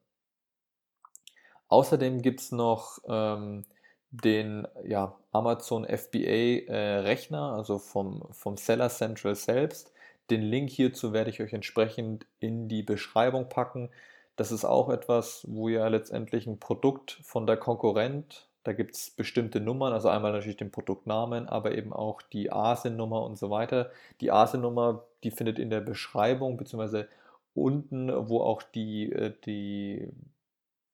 Außerdem 1.70 2.22
gibt 2.22 2.40
es 2.40 2.52
noch 2.52 3.00
ähm, 3.08 3.66
den 4.12 4.68
ja, 4.84 5.16
Amazon 5.32 5.86
FBA 5.86 6.68
äh, 6.68 7.00
Rechner, 7.00 7.54
also 7.54 7.80
vom, 7.80 8.24
vom 8.32 8.58
Seller 8.58 8.90
Central 8.90 9.34
selbst. 9.34 9.92
Den 10.30 10.44
Link 10.44 10.70
hierzu 10.70 11.14
werde 11.14 11.32
ich 11.32 11.42
euch 11.42 11.54
entsprechend 11.54 12.28
in 12.40 12.70
die 12.70 12.84
Beschreibung 12.84 13.50
packen. 13.50 13.90
Das 14.36 14.52
ist 14.52 14.66
auch 14.66 14.90
etwas, 14.90 15.44
wo 15.48 15.68
ihr 15.68 15.90
letztendlich 15.90 16.46
ein 16.46 16.60
Produkt 16.60 17.20
von 17.24 17.48
der 17.48 17.58
Konkurrent, 17.58 18.48
da 18.64 18.74
gibt 18.74 18.94
es 18.94 19.10
bestimmte 19.10 19.60
Nummern, 19.62 19.94
also 19.94 20.10
einmal 20.10 20.32
natürlich 20.32 20.58
den 20.58 20.72
Produktnamen, 20.72 21.50
aber 21.50 21.76
eben 21.76 21.92
auch 21.92 22.22
die 22.22 22.52
ASIN-Nummer 22.52 23.24
und 23.24 23.38
so 23.40 23.50
weiter. 23.50 23.90
Die 24.22 24.32
ASIN-Nummer, 24.32 25.06
die 25.24 25.32
findet 25.32 25.58
in 25.58 25.72
der 25.72 25.82
Beschreibung 25.82 26.58
beziehungsweise 26.58 27.08
unten, 27.56 28.12
wo 28.30 28.42
auch 28.42 28.62
die, 28.62 29.12
äh, 29.12 29.34
die 29.46 30.12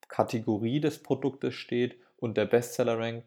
Kategorie 0.08 0.80
des 0.80 1.02
Produktes 1.02 1.56
steht 1.56 1.98
und 2.18 2.38
der 2.38 2.46
Bestseller-Rank. 2.46 3.24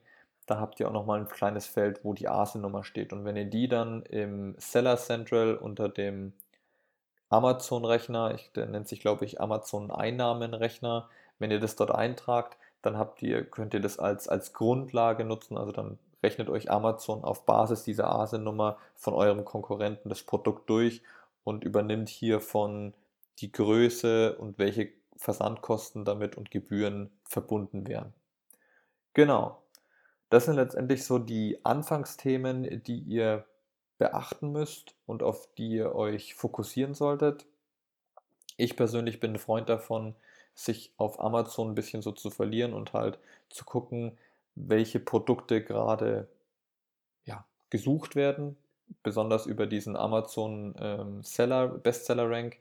Da 0.47 0.59
habt 0.61 0.79
ihr 0.79 0.89
auch 0.89 0.93
nochmal 0.93 1.21
ein 1.21 1.29
kleines 1.29 1.67
Feld, 1.67 2.05
wo 2.05 2.13
die 2.13 2.29
ASIN-Nummer 2.29 2.85
steht. 2.85 3.13
Und 3.13 3.25
wenn 3.25 3.37
ihr 3.37 3.47
die 3.47 3.69
dann 3.69 4.03
im 4.03 4.55
Seller 4.59 4.99
Central 4.99 5.57
unter 5.57 5.89
dem 5.89 6.35
Amazon-Rechner, 7.31 8.37
der 8.55 8.67
nennt 8.67 8.89
sich 8.89 9.01
glaube 9.01 9.25
ich 9.25 9.41
Amazon-Einnahmenrechner, 9.41 11.09
wenn 11.39 11.51
ihr 11.51 11.61
das 11.61 11.77
dort 11.77 11.91
eintragt, 11.91 12.57
dann 12.83 12.99
habt 12.99 13.23
ihr, 13.23 13.45
könnt 13.45 13.75
ihr 13.75 13.81
das 13.81 13.99
als, 13.99 14.29
als 14.29 14.53
Grundlage 14.53 15.25
nutzen. 15.25 15.57
Also 15.57 15.73
dann 15.73 15.99
rechnet 16.23 16.51
euch 16.51 16.71
Amazon 16.71 17.25
auf 17.25 17.47
Basis 17.47 17.83
dieser 17.83 18.11
ASIN-Nummer 18.11 18.77
von 18.95 19.15
eurem 19.15 19.45
Konkurrenten 19.45 20.11
das 20.11 20.23
Produkt 20.23 20.69
durch 20.69 21.03
und 21.45 21.65
übernimmt 21.65 22.11
hiervon 22.11 22.93
die 23.39 23.53
Größe 23.53 24.37
und 24.37 24.59
welche 24.59 24.93
Versandkosten 25.17 26.05
damit 26.05 26.37
und 26.37 26.51
Gebühren 26.51 27.11
verbunden 27.25 27.87
wären. 27.87 28.13
Genau. 29.13 29.63
Das 30.31 30.47
sind 30.47 30.57
letztendlich 30.57 31.05
so 31.05 31.19
die 31.19 31.65
Anfangsthemen, 31.65 32.83
die 32.83 32.99
ihr 32.99 33.45
beachten 33.99 34.51
müsst 34.51 34.95
und 35.07 35.23
auf 35.23 35.49
die 35.57 35.69
ihr 35.69 35.95
euch 35.95 36.35
fokussieren 36.35 36.95
solltet. 36.95 37.47
Ich 38.57 38.77
persönlich 38.77 39.21
bin 39.21 39.33
ein 39.33 39.39
Freund 39.39 39.69
davon, 39.69 40.15
sich 40.55 40.93
auf 40.97 41.21
Amazon 41.21 41.71
ein 41.71 41.75
bisschen 41.75 42.03
so 42.03 42.13
zu 42.13 42.31
verlieren 42.31 42.73
und 42.73 42.93
halt 42.93 43.19
zu 43.51 43.65
gucken, 43.65 44.19
welche 44.55 45.01
Produkte 45.01 45.63
gerade 45.63 46.29
ja, 47.25 47.45
gesucht 47.71 48.15
werden, 48.15 48.57
besonders 49.03 49.47
über 49.47 49.67
diesen 49.67 49.97
Amazon 49.97 50.75
ähm, 50.79 51.23
Seller, 51.23 51.69
Bestseller 51.69 52.31
Rank 52.31 52.59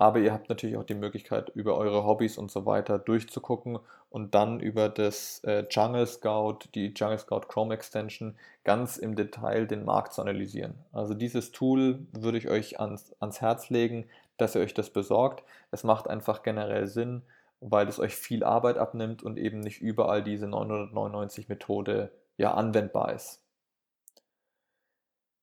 aber 0.00 0.20
ihr 0.20 0.32
habt 0.32 0.48
natürlich 0.48 0.76
auch 0.76 0.84
die 0.84 0.94
Möglichkeit, 0.94 1.50
über 1.54 1.76
eure 1.76 2.04
Hobbys 2.04 2.38
und 2.38 2.52
so 2.52 2.66
weiter 2.66 3.00
durchzugucken 3.00 3.80
und 4.10 4.34
dann 4.34 4.60
über 4.60 4.88
das 4.88 5.40
äh, 5.44 5.66
Jungle 5.68 6.06
Scout, 6.06 6.60
die 6.74 6.94
Jungle 6.94 7.18
Scout 7.18 7.48
Chrome 7.48 7.74
Extension, 7.74 8.36
ganz 8.62 8.96
im 8.96 9.16
Detail 9.16 9.66
den 9.66 9.84
Markt 9.84 10.12
zu 10.12 10.22
analysieren. 10.22 10.74
Also 10.92 11.14
dieses 11.14 11.50
Tool 11.50 12.06
würde 12.12 12.38
ich 12.38 12.48
euch 12.48 12.78
ans, 12.78 13.12
ans 13.18 13.40
Herz 13.40 13.70
legen, 13.70 14.06
dass 14.36 14.54
ihr 14.54 14.60
euch 14.60 14.72
das 14.72 14.90
besorgt. 14.90 15.42
Es 15.72 15.82
macht 15.82 16.08
einfach 16.08 16.44
generell 16.44 16.86
Sinn, 16.86 17.22
weil 17.60 17.88
es 17.88 17.98
euch 17.98 18.14
viel 18.14 18.44
Arbeit 18.44 18.78
abnimmt 18.78 19.24
und 19.24 19.36
eben 19.36 19.58
nicht 19.58 19.80
überall 19.80 20.22
diese 20.22 20.46
999 20.46 21.48
Methode 21.48 22.12
ja 22.36 22.54
anwendbar 22.54 23.12
ist. 23.14 23.42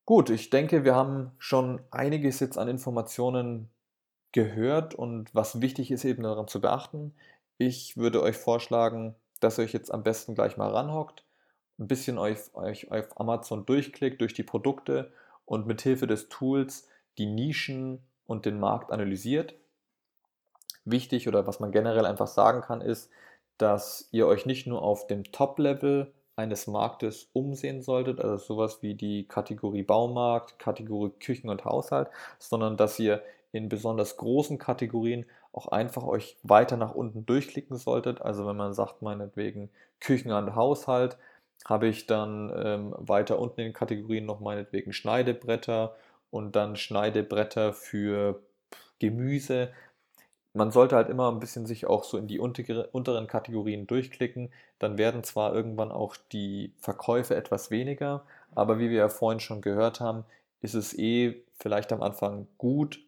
Gut, 0.06 0.30
ich 0.30 0.50
denke, 0.50 0.86
wir 0.86 0.96
haben 0.96 1.32
schon 1.39 1.82
einiges 1.91 2.39
jetzt 2.39 2.58
an 2.58 2.70
Informationen 2.70 3.70
gehört 4.36 4.93
und 4.93 5.34
was 5.34 5.62
wichtig 5.62 5.91
ist 5.91 6.04
eben 6.04 6.24
daran 6.24 6.50
zu 6.50 6.60
beachten. 6.60 7.15
Ich 7.58 7.95
würde 7.95 8.21
euch 8.21 8.36
vorschlagen, 8.36 9.15
dass 9.39 9.58
ihr 9.58 9.63
euch 9.63 9.71
jetzt 9.71 9.93
am 9.93 10.04
besten 10.04 10.36
gleich 10.36 10.58
mal 10.58 10.71
ranhockt, 10.71 11.24
ein 11.80 11.88
bisschen 11.88 12.17
euch, 12.17 12.54
euch 12.54 12.91
auf 12.91 13.17
Amazon 13.17 13.65
durchklickt 13.65 14.19
durch 14.19 14.34
die 14.34 14.43
Produkte 14.43 15.13
und 15.45 15.67
mit 15.67 15.82
Hilfe 15.82 16.06
des 16.06 16.28
Tools 16.28 16.89
die 17.17 17.28
Nischen 17.28 18.04
und 18.28 18.45
den 18.45 18.60
Markt 18.60 18.91
analysiert. 18.91 19.56
Wichtig 20.84 21.30
oder 21.30 21.48
was 21.48 21.62
man 21.62 21.71
generell 21.71 22.06
einfach 22.06 22.28
sagen 22.28 22.60
kann, 22.60 22.82
ist, 22.82 23.10
dass 23.58 24.10
ihr 24.12 24.28
euch 24.28 24.45
nicht 24.45 24.67
nur 24.67 24.82
auf 24.82 25.08
dem 25.08 25.24
Top-Level 25.24 26.12
eines 26.36 26.67
Marktes 26.67 27.30
umsehen 27.32 27.82
solltet, 27.82 28.19
also 28.19 28.36
sowas 28.36 28.82
wie 28.82 28.95
die 28.95 29.30
Kategorie 29.30 29.84
Baumarkt, 29.84 30.60
Kategorie 30.60 31.13
Küchen 31.21 31.50
und 31.50 31.63
Haushalt, 31.63 32.10
sondern 32.38 32.76
dass 32.76 33.00
ihr 33.00 33.24
in 33.56 33.70
besonders 33.70 34.18
großen 34.18 34.58
Kategorien 34.58 35.26
auch 35.54 35.68
einfach 35.68 36.04
euch 36.04 36.38
weiter 36.44 36.76
nach 36.76 36.94
unten 36.94 37.26
durchklicken 37.26 37.78
solltet. 37.78 38.22
Also 38.22 38.46
wenn 38.46 38.58
man 38.58 38.74
sagt, 38.74 39.02
meinetwegen 39.02 39.70
Küchen 40.02 40.32
und 40.32 40.56
Haushalt, 40.56 41.18
habe 41.63 41.88
ich 41.88 42.06
dann 42.06 42.52
ähm, 42.56 42.94
weiter 42.98 43.39
unten 43.39 43.62
in 43.62 43.68
den 43.68 43.74
Kategorien 43.74 44.26
noch 44.26 44.41
meinetwegen 44.41 44.91
Schneidebretter 44.91 45.96
und 46.32 46.56
dann 46.58 46.76
Schneidebretter 46.76 47.72
für 47.72 48.41
Gemüse. 49.00 49.70
Man 50.54 50.72
sollte 50.72 50.98
halt 50.98 51.10
immer 51.10 51.32
ein 51.32 51.39
bisschen 51.39 51.65
sich 51.65 51.88
auch 51.88 52.04
so 52.04 52.18
in 52.18 52.28
die 52.28 52.39
unteren 52.39 53.28
Kategorien 53.28 53.88
durchklicken. 53.88 54.52
Dann 54.80 54.98
werden 54.98 55.24
zwar 55.24 55.56
irgendwann 55.56 55.91
auch 55.91 56.18
die 56.34 56.74
Verkäufe 56.80 57.36
etwas 57.36 57.72
weniger, 57.72 58.26
aber 58.54 58.80
wie 58.80 58.89
wir 58.89 58.98
ja 58.98 59.10
vorhin 59.10 59.39
schon 59.39 59.62
gehört 59.62 60.02
haben, 60.02 60.26
ist 60.62 60.74
es 60.74 60.98
eh 60.98 61.41
vielleicht 61.58 61.94
am 61.94 62.04
Anfang 62.04 62.48
gut, 62.58 63.00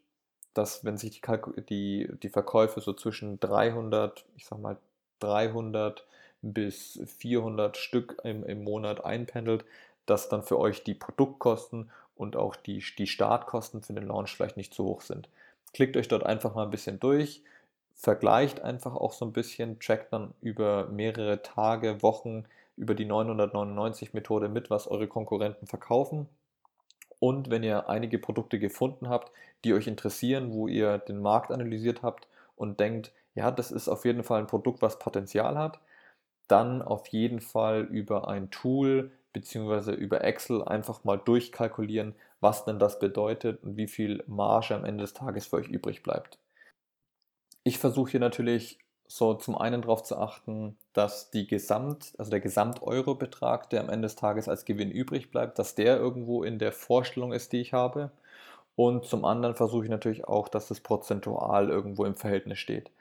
dass 0.57 0.83
wenn 0.83 0.97
sich 0.97 1.21
die, 1.21 1.61
die, 1.69 2.09
die 2.23 2.29
Verkäufe 2.29 2.81
so 2.81 2.93
zwischen 2.93 3.39
300, 3.39 4.25
ich 4.35 4.45
sag 4.45 4.59
mal 4.59 4.77
300 5.19 6.05
bis 6.41 6.99
400 7.05 7.77
Stück 7.77 8.17
im, 8.23 8.43
im 8.43 8.63
Monat 8.63 9.05
einpendelt, 9.05 9.65
dass 10.05 10.29
dann 10.29 10.43
für 10.43 10.57
euch 10.57 10.83
die 10.83 10.93
Produktkosten 10.93 11.91
und 12.15 12.35
auch 12.35 12.55
die, 12.55 12.83
die 12.97 13.07
Startkosten 13.07 13.81
für 13.83 13.93
den 13.93 14.07
Launch 14.07 14.35
vielleicht 14.35 14.57
nicht 14.57 14.73
zu 14.73 14.85
hoch 14.85 15.01
sind. 15.01 15.29
Klickt 15.73 15.95
euch 15.97 16.07
dort 16.07 16.25
einfach 16.25 16.55
mal 16.55 16.63
ein 16.63 16.71
bisschen 16.71 16.99
durch, 16.99 17.43
vergleicht 17.93 18.61
einfach 18.61 18.95
auch 18.95 19.13
so 19.13 19.25
ein 19.25 19.33
bisschen, 19.33 19.79
checkt 19.79 20.13
dann 20.13 20.33
über 20.41 20.87
mehrere 20.87 21.43
Tage, 21.43 22.01
Wochen 22.01 22.45
über 22.77 22.95
die 22.95 23.05
999 23.05 24.13
Methode 24.13 24.49
mit, 24.49 24.69
was 24.69 24.87
eure 24.87 25.07
Konkurrenten 25.07 25.67
verkaufen 25.67 26.27
und 27.19 27.49
wenn 27.49 27.63
ihr 27.63 27.89
einige 27.89 28.19
Produkte 28.19 28.60
gefunden 28.60 29.10
habt, 29.10 29.32
die 29.63 29.73
euch 29.73 29.88
interessieren, 29.88 30.51
wo 30.53 30.67
ihr 30.67 30.97
den 30.99 31.19
Markt 31.19 31.51
analysiert 31.51 32.03
habt 32.03 32.27
und 32.56 32.80
denkt, 32.80 33.12
ja, 33.36 33.51
das 33.51 33.71
ist 33.71 33.88
auf 33.88 34.06
jeden 34.06 34.23
Fall 34.23 34.39
ein 34.39 34.47
Produkt, 34.47 34.82
was 34.82 34.99
Potenzial 34.99 35.58
hat, 35.58 35.80
dann 36.47 36.82
auf 36.82 37.08
jeden 37.08 37.41
Fall 37.41 37.84
über 37.84 38.27
ein 38.27 38.49
Tool 38.51 39.12
bzw. 39.34 39.93
über 39.93 40.23
Excel 40.23 40.63
einfach 40.63 41.03
mal 41.03 41.17
durchkalkulieren, 41.17 42.15
was 42.39 42.65
denn 42.65 42.80
das 42.80 42.99
bedeutet 42.99 43.63
und 43.63 43.77
wie 43.77 43.88
viel 43.88 44.23
Marge 44.27 44.75
am 44.75 44.86
Ende 44.86 45.03
des 45.03 45.13
Tages 45.13 45.47
für 45.47 45.58
euch 45.58 45.67
übrig 45.67 46.03
bleibt. 46.03 46.39
Ich 47.63 47.80
versuche 47.80 48.12
hier 48.12 48.19
natürlich 48.19 48.80
so 49.07 49.33
zum 49.33 49.57
einen 49.57 49.81
darauf 49.81 50.03
zu 50.03 50.17
achten, 50.17 50.77
dass 50.93 51.31
die 51.31 51.47
Gesamt, 51.47 52.13
also 52.17 52.29
der 52.29 52.41
Gesamt-Euro-Betrag, 52.41 53.69
der 53.69 53.81
am 53.81 53.89
Ende 53.89 54.08
des 54.08 54.15
Tages 54.15 54.49
als 54.49 54.65
Gewinn 54.65 54.91
übrig 54.91 55.31
bleibt, 55.31 55.60
dass 55.60 55.75
der 55.75 55.97
irgendwo 55.97 56.43
in 56.43 56.60
der 56.60 56.71
Vorstellung 56.71 57.31
ist, 57.31 57.53
die 57.53 57.62
ich 57.62 57.73
habe. 57.73 58.12
Und 58.75 59.05
zum 59.05 59.25
anderen 59.25 59.55
versuche 59.55 59.85
ich 59.85 59.89
natürlich 59.89 60.27
auch, 60.27 60.49
dass 60.49 60.69
es 60.71 60.81
prozentual 60.81 61.69
irgendwo 61.69 62.05
im 62.05 62.15
Verhältnis 62.15 62.60
steht. 62.60 62.91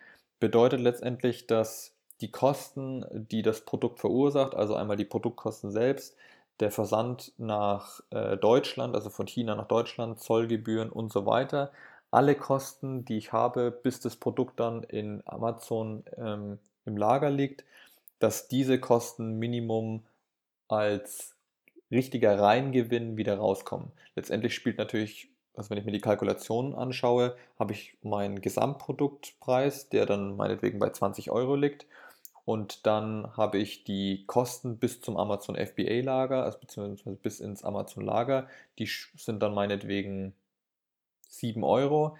Bedeutet 0.40 0.80
letztendlich, 0.80 1.46
dass 1.46 1.92
die 2.20 2.30
Kosten, 2.30 3.04
die 3.12 3.42
das 3.42 3.62
Produkt 3.62 4.00
verursacht, 4.00 4.54
also 4.54 4.74
einmal 4.74 4.96
die 4.96 5.04
Produktkosten 5.04 5.70
selbst, 5.70 6.16
der 6.60 6.70
Versand 6.70 7.32
nach 7.36 8.00
äh, 8.10 8.36
Deutschland, 8.36 8.94
also 8.94 9.10
von 9.10 9.26
China 9.26 9.54
nach 9.54 9.68
Deutschland, 9.68 10.20
Zollgebühren 10.20 10.90
und 10.90 11.12
so 11.12 11.26
weiter, 11.26 11.70
alle 12.10 12.34
Kosten, 12.34 13.04
die 13.04 13.18
ich 13.18 13.32
habe, 13.32 13.70
bis 13.70 14.00
das 14.00 14.16
Produkt 14.16 14.60
dann 14.60 14.82
in 14.84 15.22
Amazon 15.26 16.04
ähm, 16.16 16.58
im 16.84 16.96
Lager 16.96 17.30
liegt, 17.30 17.64
dass 18.18 18.48
diese 18.48 18.80
Kosten 18.80 19.38
Minimum 19.38 20.04
als 20.68 21.34
richtiger 21.90 22.38
Reingewinn 22.38 23.16
wieder 23.16 23.38
rauskommen. 23.38 23.92
Letztendlich 24.14 24.54
spielt 24.54 24.78
natürlich, 24.78 25.28
also 25.54 25.70
wenn 25.70 25.78
ich 25.78 25.84
mir 25.84 25.92
die 25.92 26.00
Kalkulationen 26.00 26.74
anschaue, 26.74 27.36
habe 27.58 27.72
ich 27.72 27.96
meinen 28.02 28.40
Gesamtproduktpreis, 28.40 29.88
der 29.88 30.06
dann 30.06 30.36
meinetwegen 30.36 30.78
bei 30.78 30.90
20 30.90 31.30
Euro 31.30 31.54
liegt 31.54 31.86
und 32.46 32.86
dann 32.86 33.36
habe 33.36 33.58
ich 33.58 33.82
die 33.82 34.24
Kosten 34.26 34.78
bis 34.78 35.00
zum 35.00 35.16
Amazon 35.16 35.56
FBA 35.56 36.00
Lager, 36.02 36.44
also 36.44 36.58
beziehungsweise 36.58 37.16
bis 37.16 37.40
ins 37.40 37.64
Amazon 37.64 38.04
Lager, 38.04 38.48
die 38.78 38.88
sind 39.16 39.42
dann 39.42 39.52
meinetwegen 39.52 40.32
7 41.38 41.64
Euro. 41.64 42.16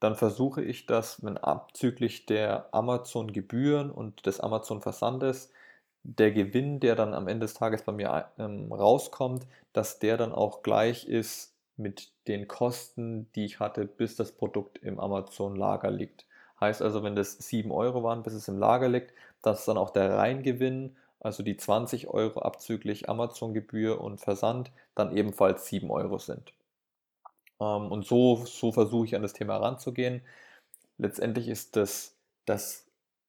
Dann 0.00 0.16
versuche 0.16 0.62
ich 0.62 0.86
das, 0.86 1.24
wenn 1.24 1.38
abzüglich 1.38 2.26
der 2.26 2.68
Amazon 2.72 3.32
Gebühren 3.32 3.90
und 3.90 4.26
des 4.26 4.40
Amazon 4.40 4.82
Versandes 4.82 5.50
der 6.02 6.30
Gewinn, 6.32 6.80
der 6.80 6.94
dann 6.94 7.14
am 7.14 7.28
Ende 7.28 7.46
des 7.46 7.54
Tages 7.54 7.82
bei 7.82 7.92
mir 7.92 8.26
ähm, 8.38 8.72
rauskommt, 8.72 9.46
dass 9.72 9.98
der 9.98 10.16
dann 10.16 10.32
auch 10.32 10.62
gleich 10.62 11.06
ist 11.06 11.52
mit 11.76 12.10
den 12.28 12.48
Kosten, 12.48 13.28
die 13.34 13.44
ich 13.44 13.60
hatte, 13.60 13.84
bis 13.86 14.16
das 14.16 14.32
Produkt 14.32 14.78
im 14.78 15.00
Amazon 15.00 15.56
Lager 15.56 15.90
liegt. 15.90 16.26
Heißt 16.60 16.80
also, 16.80 17.02
wenn 17.02 17.16
das 17.16 17.36
7 17.38 17.70
Euro 17.70 18.02
waren, 18.02 18.22
bis 18.22 18.32
es 18.32 18.48
im 18.48 18.58
Lager 18.58 18.88
liegt, 18.88 19.12
dass 19.42 19.64
dann 19.64 19.76
auch 19.76 19.90
der 19.90 20.16
Reingewinn, 20.16 20.96
also 21.20 21.42
die 21.42 21.56
20 21.56 22.08
Euro 22.08 22.40
abzüglich 22.40 23.08
Amazon-Gebühr 23.08 24.00
und 24.00 24.18
Versand, 24.20 24.70
dann 24.94 25.14
ebenfalls 25.14 25.66
7 25.66 25.90
Euro 25.90 26.18
sind. 26.18 26.52
Ähm, 27.60 27.90
und 27.90 28.06
so, 28.06 28.44
so 28.46 28.72
versuche 28.72 29.06
ich 29.06 29.16
an 29.16 29.22
das 29.22 29.32
Thema 29.32 29.54
heranzugehen. 29.54 30.22
Letztendlich 30.98 31.48
ist 31.48 31.76
das, 31.76 32.16
das 32.44 32.86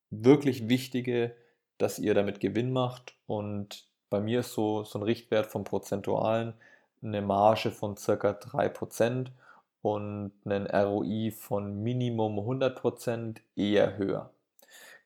wirklich 0.10 0.70
Wichtige, 0.70 1.36
dass 1.78 2.00
ihr 2.00 2.14
damit 2.14 2.40
Gewinn 2.40 2.72
macht 2.72 3.16
und 3.28 3.86
bei 4.10 4.20
mir 4.22 4.40
ist 4.40 4.54
so, 4.54 4.84
so 4.84 5.00
ein 5.00 5.04
Richtwert 5.04 5.48
vom 5.48 5.64
Prozentualen 5.64 6.54
eine 7.04 7.22
Marge 7.22 7.72
von 7.72 7.98
circa 7.98 8.32
3% 8.32 9.28
und 9.82 10.32
einen 10.46 10.68
ROI 10.68 11.32
von 11.32 11.84
Minimum 11.84 12.40
100% 12.40 13.38
eher 13.56 13.98
höher. 13.98 14.32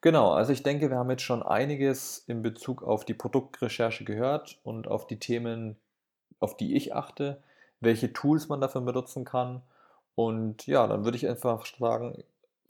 Genau, 0.01 0.31
also 0.31 0.51
ich 0.51 0.63
denke, 0.63 0.89
wir 0.89 0.97
haben 0.97 1.11
jetzt 1.11 1.23
schon 1.23 1.43
einiges 1.43 2.23
in 2.27 2.41
Bezug 2.41 2.81
auf 2.81 3.05
die 3.05 3.13
Produktrecherche 3.13 4.03
gehört 4.03 4.59
und 4.63 4.87
auf 4.87 5.05
die 5.05 5.19
Themen, 5.19 5.75
auf 6.39 6.57
die 6.57 6.75
ich 6.75 6.95
achte, 6.95 7.43
welche 7.81 8.13
Tools 8.13 8.47
man 8.47 8.61
dafür 8.61 8.81
benutzen 8.81 9.25
kann. 9.25 9.61
Und 10.15 10.67
ja, 10.67 10.87
dann 10.87 11.03
würde 11.03 11.17
ich 11.17 11.27
einfach 11.27 11.65
sagen, 11.65 12.23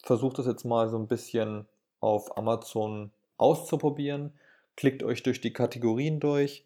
versucht 0.03 0.39
das 0.39 0.47
jetzt 0.47 0.66
mal 0.66 0.89
so 0.89 0.97
ein 0.97 1.07
bisschen 1.07 1.66
auf 1.99 2.38
Amazon 2.38 3.12
auszuprobieren. 3.38 4.34
Klickt 4.76 5.03
euch 5.03 5.22
durch 5.24 5.41
die 5.41 5.53
Kategorien 5.53 6.20
durch, 6.20 6.64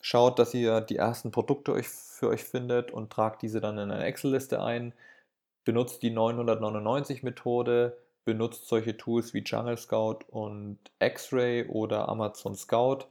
schaut, 0.00 0.38
dass 0.38 0.54
ihr 0.54 0.80
die 0.80 0.96
ersten 0.96 1.30
Produkte 1.30 1.72
euch 1.72 1.88
für 1.88 2.28
euch 2.28 2.44
findet 2.44 2.90
und 2.90 3.10
tragt 3.10 3.42
diese 3.42 3.60
dann 3.60 3.78
in 3.78 3.90
eine 3.90 4.04
Excel-Liste 4.04 4.62
ein. 4.62 4.92
Benutzt 5.64 6.02
die 6.02 6.10
999 6.10 7.22
Methode, 7.22 7.96
benutzt 8.24 8.68
solche 8.68 8.96
Tools 8.96 9.34
wie 9.34 9.42
Jungle 9.42 9.76
Scout 9.76 10.20
und 10.28 10.78
X-Ray 11.00 11.66
oder 11.68 12.08
Amazon 12.08 12.54
Scout. 12.54 13.06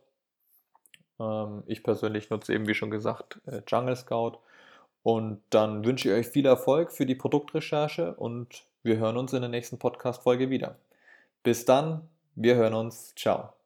Ähm, 1.19 1.63
ich 1.67 1.83
persönlich 1.83 2.29
nutze 2.29 2.53
eben, 2.53 2.67
wie 2.67 2.73
schon 2.73 2.91
gesagt, 2.91 3.39
äh, 3.45 3.61
Jungle 3.67 3.95
Scout. 3.95 4.39
Und 5.07 5.41
dann 5.51 5.85
wünsche 5.85 6.09
ich 6.09 6.15
euch 6.15 6.27
viel 6.27 6.45
Erfolg 6.45 6.91
für 6.91 7.05
die 7.05 7.15
Produktrecherche 7.15 8.13
und 8.15 8.65
wir 8.83 8.97
hören 8.97 9.15
uns 9.15 9.31
in 9.31 9.39
der 9.39 9.49
nächsten 9.49 9.79
Podcast-Folge 9.79 10.49
wieder. 10.49 10.75
Bis 11.43 11.63
dann, 11.63 12.09
wir 12.35 12.55
hören 12.55 12.73
uns. 12.73 13.15
Ciao. 13.15 13.56